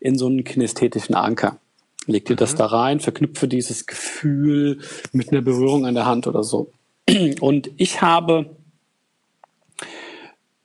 [0.00, 1.58] in so einen kinästhetischen Anker.
[2.06, 2.38] Leg dir mhm.
[2.38, 4.80] das da rein, verknüpfe dieses Gefühl
[5.12, 6.72] mit einer Berührung an der Hand oder so.
[7.40, 8.56] Und ich habe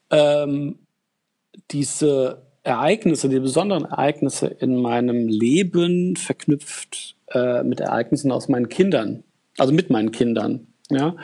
[0.09, 0.79] ähm,
[1.71, 9.23] diese Ereignisse, die besonderen Ereignisse in meinem Leben verknüpft äh, mit Ereignissen aus meinen Kindern,
[9.57, 10.67] also mit meinen Kindern.
[10.89, 11.15] Ja,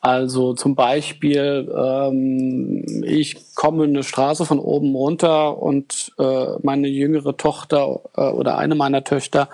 [0.00, 7.36] also zum Beispiel, ähm, ich komme eine Straße von oben runter und äh, meine jüngere
[7.36, 9.48] Tochter äh, oder eine meiner Töchter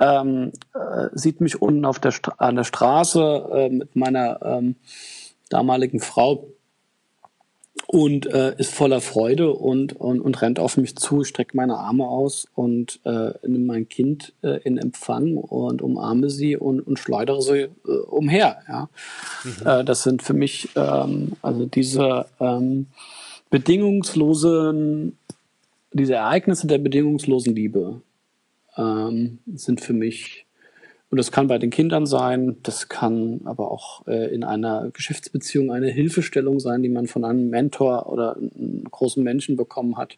[0.00, 4.74] ähm, äh, sieht mich unten auf der an der Straße äh, mit meiner ähm,
[5.48, 6.48] damaligen Frau
[7.92, 12.08] und äh, ist voller Freude und, und, und rennt auf mich zu, streckt meine Arme
[12.08, 17.42] aus und äh, nehme mein Kind äh, in Empfang und umarme sie und, und schleudere
[17.42, 17.68] sie äh,
[18.08, 18.56] umher.
[18.66, 18.88] Ja?
[19.44, 19.66] Mhm.
[19.66, 22.86] Äh, das sind für mich ähm, also diese ähm,
[23.50, 25.18] bedingungslosen,
[25.92, 28.00] diese Ereignisse der bedingungslosen Liebe
[28.78, 30.41] ähm, sind für mich
[31.12, 35.70] und das kann bei den Kindern sein, das kann aber auch äh, in einer Geschäftsbeziehung
[35.70, 40.16] eine Hilfestellung sein, die man von einem Mentor oder einem großen Menschen bekommen hat.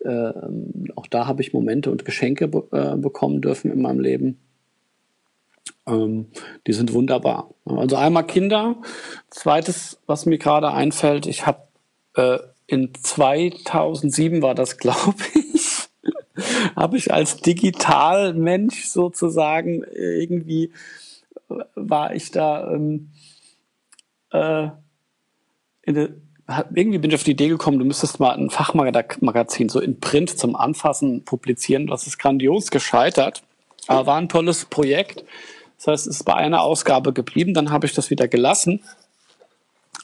[0.00, 0.32] Äh,
[0.96, 4.38] auch da habe ich Momente und Geschenke be äh, bekommen dürfen in meinem Leben.
[5.86, 6.26] Ähm,
[6.66, 7.48] die sind wunderbar.
[7.64, 8.76] Also einmal Kinder.
[9.30, 11.62] Zweites, was mir gerade einfällt, ich habe
[12.16, 15.41] äh, in 2007 war das, glaube ich,
[16.82, 20.72] habe ich als Digitalmensch sozusagen irgendwie
[21.76, 23.10] war ich da ähm,
[24.32, 24.68] äh,
[25.86, 26.10] de,
[26.74, 30.36] irgendwie bin ich auf die Idee gekommen, du müsstest mal ein Fachmagazin so in Print
[30.36, 31.86] zum Anfassen publizieren.
[31.86, 33.44] Das ist grandios gescheitert,
[33.86, 35.24] aber war ein tolles Projekt.
[35.76, 38.80] Das heißt, es ist bei einer Ausgabe geblieben, dann habe ich das wieder gelassen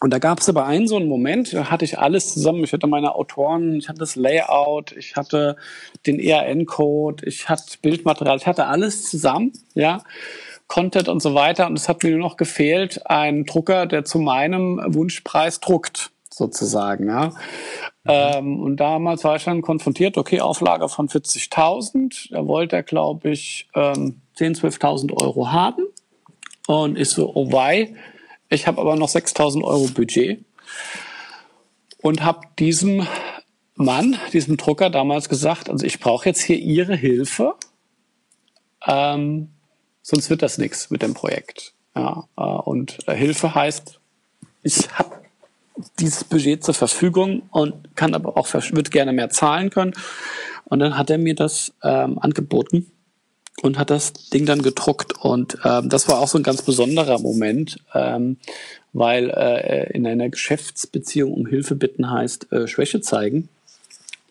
[0.01, 2.63] und da gab es aber einen so einen Moment, da hatte ich alles zusammen.
[2.63, 5.57] Ich hatte meine Autoren, ich hatte das Layout, ich hatte
[6.07, 10.05] den ERN-Code, ich hatte Bildmaterial, ich hatte alles zusammen, ja,
[10.69, 11.67] Content und so weiter.
[11.67, 17.09] Und es hat mir nur noch gefehlt, ein Drucker, der zu meinem Wunschpreis druckt, sozusagen,
[17.09, 17.27] ja.
[17.27, 17.33] Mhm.
[18.07, 22.31] Ähm, und damals war ich dann konfrontiert, okay, Auflage von 40.000.
[22.31, 25.83] Da wollte er, glaube ich, ähm, 10.000, 12.000 Euro haben.
[26.69, 27.95] Und ich so, oh wei,
[28.49, 30.45] ich habe aber noch 6000 Euro Budget
[31.99, 33.07] und habe diesem
[33.75, 37.55] Mann, diesem Drucker damals gesagt, also ich brauche jetzt hier Ihre Hilfe,
[38.87, 39.51] ähm,
[40.03, 41.75] sonst wird das nichts mit dem Projekt.
[41.95, 44.01] Ja, äh, und äh, Hilfe heißt,
[44.63, 45.17] ich habe
[46.01, 49.93] dieses Budget zur Verfügung und kann aber auch, würde gerne mehr zahlen können.
[50.65, 52.91] Und dann hat er mir das ähm, angeboten
[53.63, 55.15] und hat das Ding dann gedruckt.
[55.21, 58.37] Und ähm, das war auch so ein ganz besonderer Moment, ähm,
[58.93, 63.49] weil äh, in einer Geschäftsbeziehung um Hilfe bitten heißt äh, Schwäche zeigen.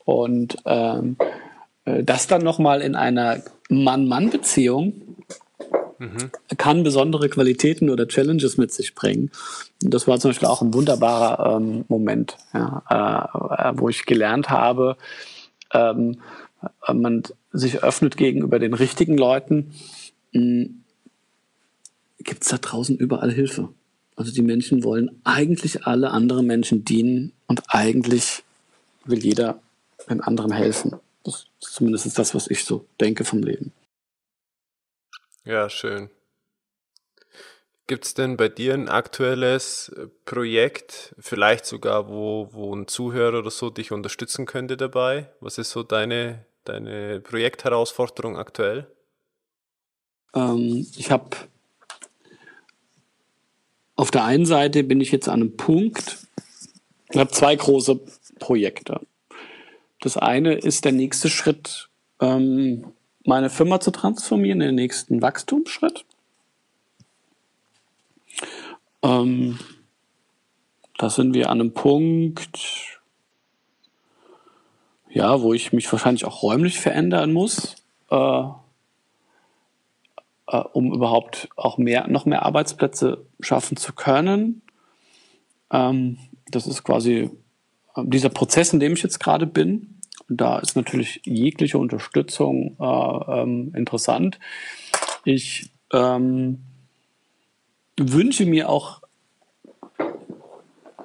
[0.06, 1.18] Und ähm,
[1.86, 4.94] äh, das dann nochmal in einer Mann-Mann-Beziehung
[6.00, 6.32] mhm.
[6.58, 9.32] kann besondere Qualitäten oder Challenges mit sich bringen.
[9.84, 13.30] Und das war zum Beispiel auch ein wunderbarer ähm, Moment, ja,
[13.70, 14.96] äh, wo ich gelernt habe,
[15.74, 16.22] ähm,
[16.94, 19.74] man sich öffnet gegenüber den richtigen Leuten,
[20.34, 20.84] hm,
[22.20, 23.70] gibt es da draußen überall Hilfe.
[24.16, 28.44] Also die Menschen wollen eigentlich alle anderen Menschen dienen und eigentlich
[29.06, 29.60] will jeder
[30.10, 31.00] den anderen helfen.
[31.24, 33.72] Das ist zumindest das, was ich so denke vom Leben.
[35.44, 36.10] Ja, schön.
[37.86, 39.96] Gibt es denn bei dir ein aktuelles
[40.26, 45.32] Projekt, vielleicht sogar, wo, wo ein Zuhörer oder so dich unterstützen könnte dabei?
[45.40, 48.88] Was ist so deine deine Projektherausforderung aktuell?
[50.34, 51.38] Ähm, ich habe
[53.96, 56.18] auf der einen Seite bin ich jetzt an einem Punkt,
[57.10, 58.00] ich habe zwei große
[58.38, 59.02] Projekte.
[60.02, 61.90] Das eine ist der nächste Schritt,
[62.22, 62.94] ähm,
[63.26, 66.06] meine Firma zu transformieren, den nächsten Wachstumsschritt.
[69.02, 69.58] Ähm,
[70.98, 72.97] da sind wir an einem Punkt,
[75.18, 77.76] ja, wo ich mich wahrscheinlich auch räumlich verändern muss,
[78.12, 78.44] äh,
[80.48, 84.62] äh, um überhaupt auch mehr, noch mehr Arbeitsplätze schaffen zu können.
[85.72, 86.20] Ähm,
[86.52, 87.32] das ist quasi
[87.96, 89.96] äh, dieser Prozess, in dem ich jetzt gerade bin.
[90.30, 94.40] Da ist natürlich jegliche Unterstützung äh, ähm, interessant.
[95.26, 96.60] Ich ähm,
[98.00, 99.02] wünsche mir auch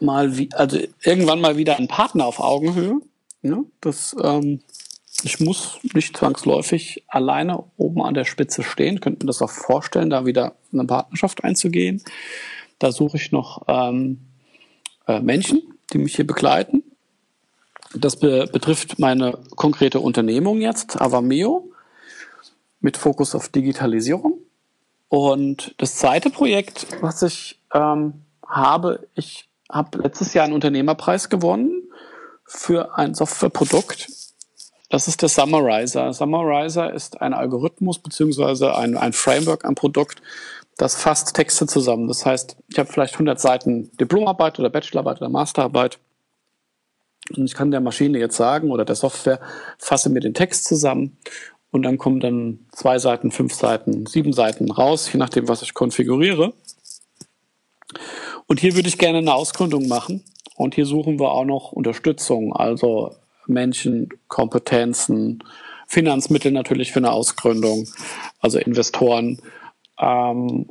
[0.00, 3.00] mal, wie, also irgendwann mal wieder einen Partner auf Augenhöhe
[3.42, 4.60] ja, das, ähm,
[5.22, 9.00] ich muss nicht zwangsläufig alleine oben an der Spitze stehen.
[9.00, 12.02] Könnte mir das auch vorstellen, da wieder eine Partnerschaft einzugehen.
[12.78, 14.20] Da suche ich noch ähm,
[15.06, 15.62] äh, Menschen,
[15.92, 16.82] die mich hier begleiten.
[17.94, 21.70] Das be betrifft meine konkrete Unternehmung jetzt, Avameo,
[22.80, 24.38] mit Fokus auf Digitalisierung.
[25.08, 31.81] Und das zweite Projekt, was ich ähm, habe, ich habe letztes Jahr einen Unternehmerpreis gewonnen
[32.52, 34.08] für ein Softwareprodukt.
[34.88, 36.12] Das ist der Summarizer.
[36.12, 40.20] Summarizer ist ein Algorithmus beziehungsweise ein, ein Framework, ein Produkt,
[40.76, 42.08] das fasst Texte zusammen.
[42.08, 45.98] Das heißt, ich habe vielleicht 100 Seiten Diplomarbeit oder Bachelorarbeit oder Masterarbeit
[47.30, 49.40] und ich kann der Maschine jetzt sagen oder der Software,
[49.78, 51.16] fasse mir den Text zusammen
[51.70, 55.74] und dann kommen dann zwei Seiten, fünf Seiten, sieben Seiten raus, je nachdem, was ich
[55.74, 56.52] konfiguriere.
[58.46, 60.24] Und hier würde ich gerne eine Ausgründung machen.
[60.56, 63.14] Und hier suchen wir auch noch Unterstützung, also
[63.46, 65.42] Menschen, Kompetenzen,
[65.86, 67.88] Finanzmittel natürlich für eine Ausgründung,
[68.40, 69.40] also Investoren.
[69.98, 70.66] Ähm,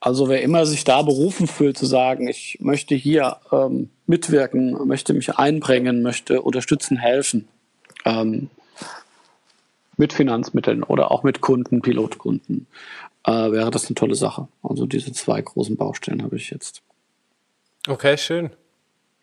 [0.00, 5.14] also wer immer sich da berufen fühlt zu sagen, ich möchte hier ähm, mitwirken, möchte
[5.14, 7.48] mich einbringen, möchte unterstützen, helfen,
[8.04, 8.50] ähm,
[9.96, 12.66] mit Finanzmitteln oder auch mit Kunden, Pilotkunden,
[13.24, 14.48] äh, wäre das eine tolle Sache.
[14.62, 16.82] Also diese zwei großen Baustellen habe ich jetzt.
[17.86, 18.50] Okay, schön.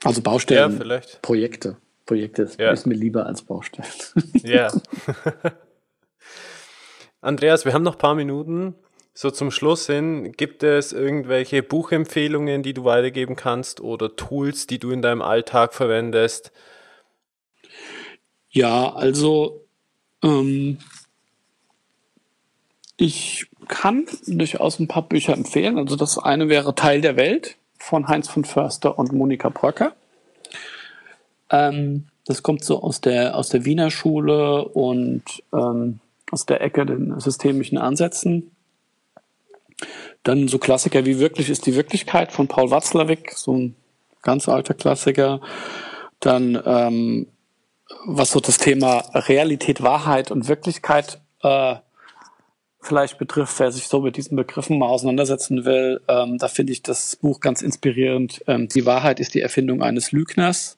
[0.04, 1.22] Also Baustellen, ja, vielleicht.
[1.22, 1.78] Projekte.
[2.06, 2.72] Projekte ist, ja.
[2.72, 3.88] ist mir lieber als Baustellen.
[4.44, 4.72] Ja.
[7.22, 8.76] Andreas, wir haben noch ein paar Minuten.
[9.14, 14.80] So zum Schluss hin, gibt es irgendwelche Buchempfehlungen, die du weitergeben kannst oder Tools, die
[14.80, 16.52] du in deinem Alltag verwendest?
[18.50, 19.66] Ja, also
[20.24, 20.80] ähm,
[22.98, 25.78] ich kann durchaus ein paar Bücher empfehlen.
[25.78, 29.94] Also das eine wäre Teil der Welt von Heinz von Förster und Monika Bröcker.
[31.50, 35.24] Ähm, das kommt so aus der, aus der Wiener Schule und
[35.54, 36.00] ähm,
[36.32, 38.52] aus der Ecke den systemischen Ansätzen.
[40.24, 43.76] Dann so Klassiker wie Wirklich ist die Wirklichkeit von Paul Watzlawick, so ein
[44.22, 45.42] ganz alter Klassiker.
[46.20, 47.28] Dann ähm,
[48.06, 51.76] was so das Thema Realität, Wahrheit und Wirklichkeit äh,
[52.82, 56.82] vielleicht betrifft, wer sich so mit diesen Begriffen mal auseinandersetzen will, ähm, da finde ich
[56.82, 58.44] das Buch ganz inspirierend.
[58.48, 60.78] Ähm, die Wahrheit ist die Erfindung eines Lügners.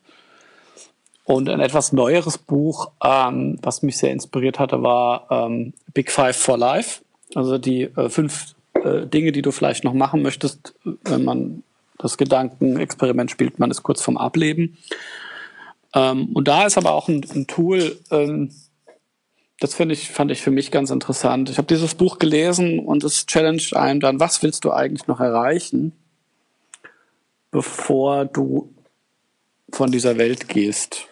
[1.26, 6.36] Und ein etwas neueres Buch, ähm, was mich sehr inspiriert hatte, war ähm, Big Five
[6.36, 7.02] for Life.
[7.34, 11.64] Also die äh, fünf äh, Dinge, die du vielleicht noch machen möchtest, wenn man
[11.98, 14.78] das Gedankenexperiment spielt, man ist kurz vorm Ableben.
[15.96, 18.52] Ähm, und da ist aber auch ein, ein Tool, ähm,
[19.64, 21.50] das finde ich, fand ich für mich ganz interessant.
[21.50, 25.22] Ich habe dieses Buch gelesen und es challenged einem dann, was willst du eigentlich noch
[25.22, 25.94] erreichen,
[27.50, 28.74] bevor du
[29.72, 31.08] von dieser Welt gehst?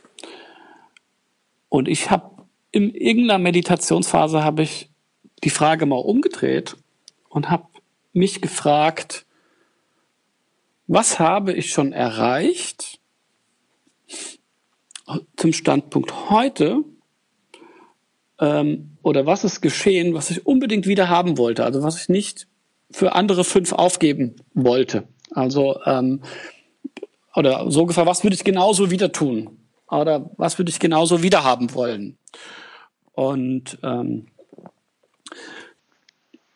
[1.69, 2.43] Und ich habe
[2.73, 4.89] in irgendeiner Meditationsphase habe ich
[5.45, 6.75] die Frage mal umgedreht
[7.29, 7.67] und habe
[8.11, 9.25] mich gefragt,
[10.87, 12.99] was habe ich schon erreicht
[15.37, 16.83] zum Standpunkt heute
[18.41, 22.47] ähm, oder was ist geschehen, was ich unbedingt wieder haben wollte, also was ich nicht
[22.91, 25.07] für andere fünf aufgeben wollte.
[25.29, 26.21] Also ähm,
[27.35, 29.57] oder so ungefähr, was würde ich genauso wieder tun?
[29.89, 32.17] Oder was würde ich genauso wieder haben wollen?
[33.13, 34.27] Und ähm,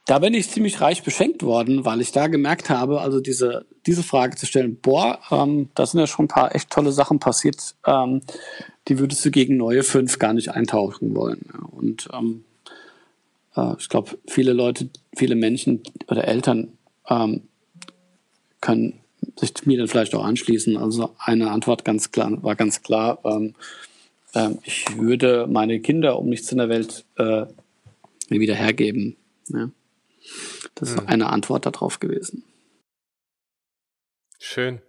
[0.06, 4.03] da bin ich ziemlich reich beschenkt worden, weil ich da gemerkt habe, also diese, diese
[4.03, 7.76] Frage zu stellen, boah, ähm, da sind ja schon ein paar echt tolle Sachen passiert,
[7.86, 8.22] ähm,
[8.88, 11.41] die würdest du gegen neue fünf gar nicht eintauchen wollen.
[11.51, 11.60] Ja.
[11.72, 12.45] Und ähm,
[13.56, 16.74] äh, ich glaube, viele Leute, viele Menschen oder Eltern
[17.10, 17.41] ähm,
[18.62, 18.99] können
[19.38, 20.78] sich mir dann vielleicht auch anschließen.
[20.78, 23.56] Also eine Antwort ganz klar war ganz klar, ähm,
[24.36, 27.45] äh, ich würde meine Kinder um nichts in der Welt äh,
[28.30, 29.16] wieder hergeben.
[29.49, 29.70] Ja.
[30.76, 31.07] Das ist mhm.
[31.07, 32.43] eine Antwort darauf gewesen.
[34.39, 34.82] Schön.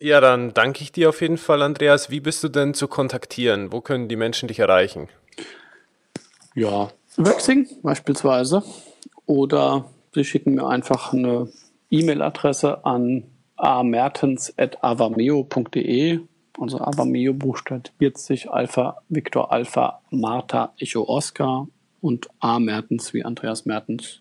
[0.00, 2.10] Ja, dann danke ich dir auf jeden Fall, Andreas.
[2.10, 3.72] Wie bist du denn zu kontaktieren?
[3.72, 5.08] Wo können die Menschen dich erreichen?
[6.54, 8.62] Ja, Worksing beispielsweise.
[9.26, 11.52] Oder sie schicken mir einfach eine
[11.90, 13.24] E-Mail-Adresse an
[13.56, 16.20] amertens.avameo.de.
[16.58, 21.68] Also Avameo buchstabiert sich Alpha Victor Alpha Martha Echo Oscar
[22.02, 22.58] und A.
[22.58, 24.20] Mertens wie Andreas Mertens.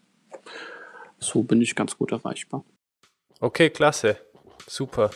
[1.20, 2.64] So bin ich ganz gut erreichbar.
[3.42, 4.18] Okay, klasse.
[4.68, 5.12] Super.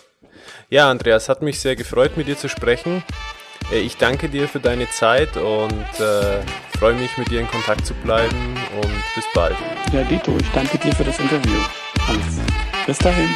[0.70, 3.04] Ja, Andreas, hat mich sehr gefreut, mit dir zu sprechen.
[3.72, 6.42] Äh, ich danke dir für deine Zeit und äh,
[6.78, 9.56] freue mich, mit dir in Kontakt zu bleiben und bis bald.
[9.94, 11.60] Ja, Dito, ich danke dir für das Interview.
[12.08, 12.40] Alles.
[12.86, 13.30] Bis dahin.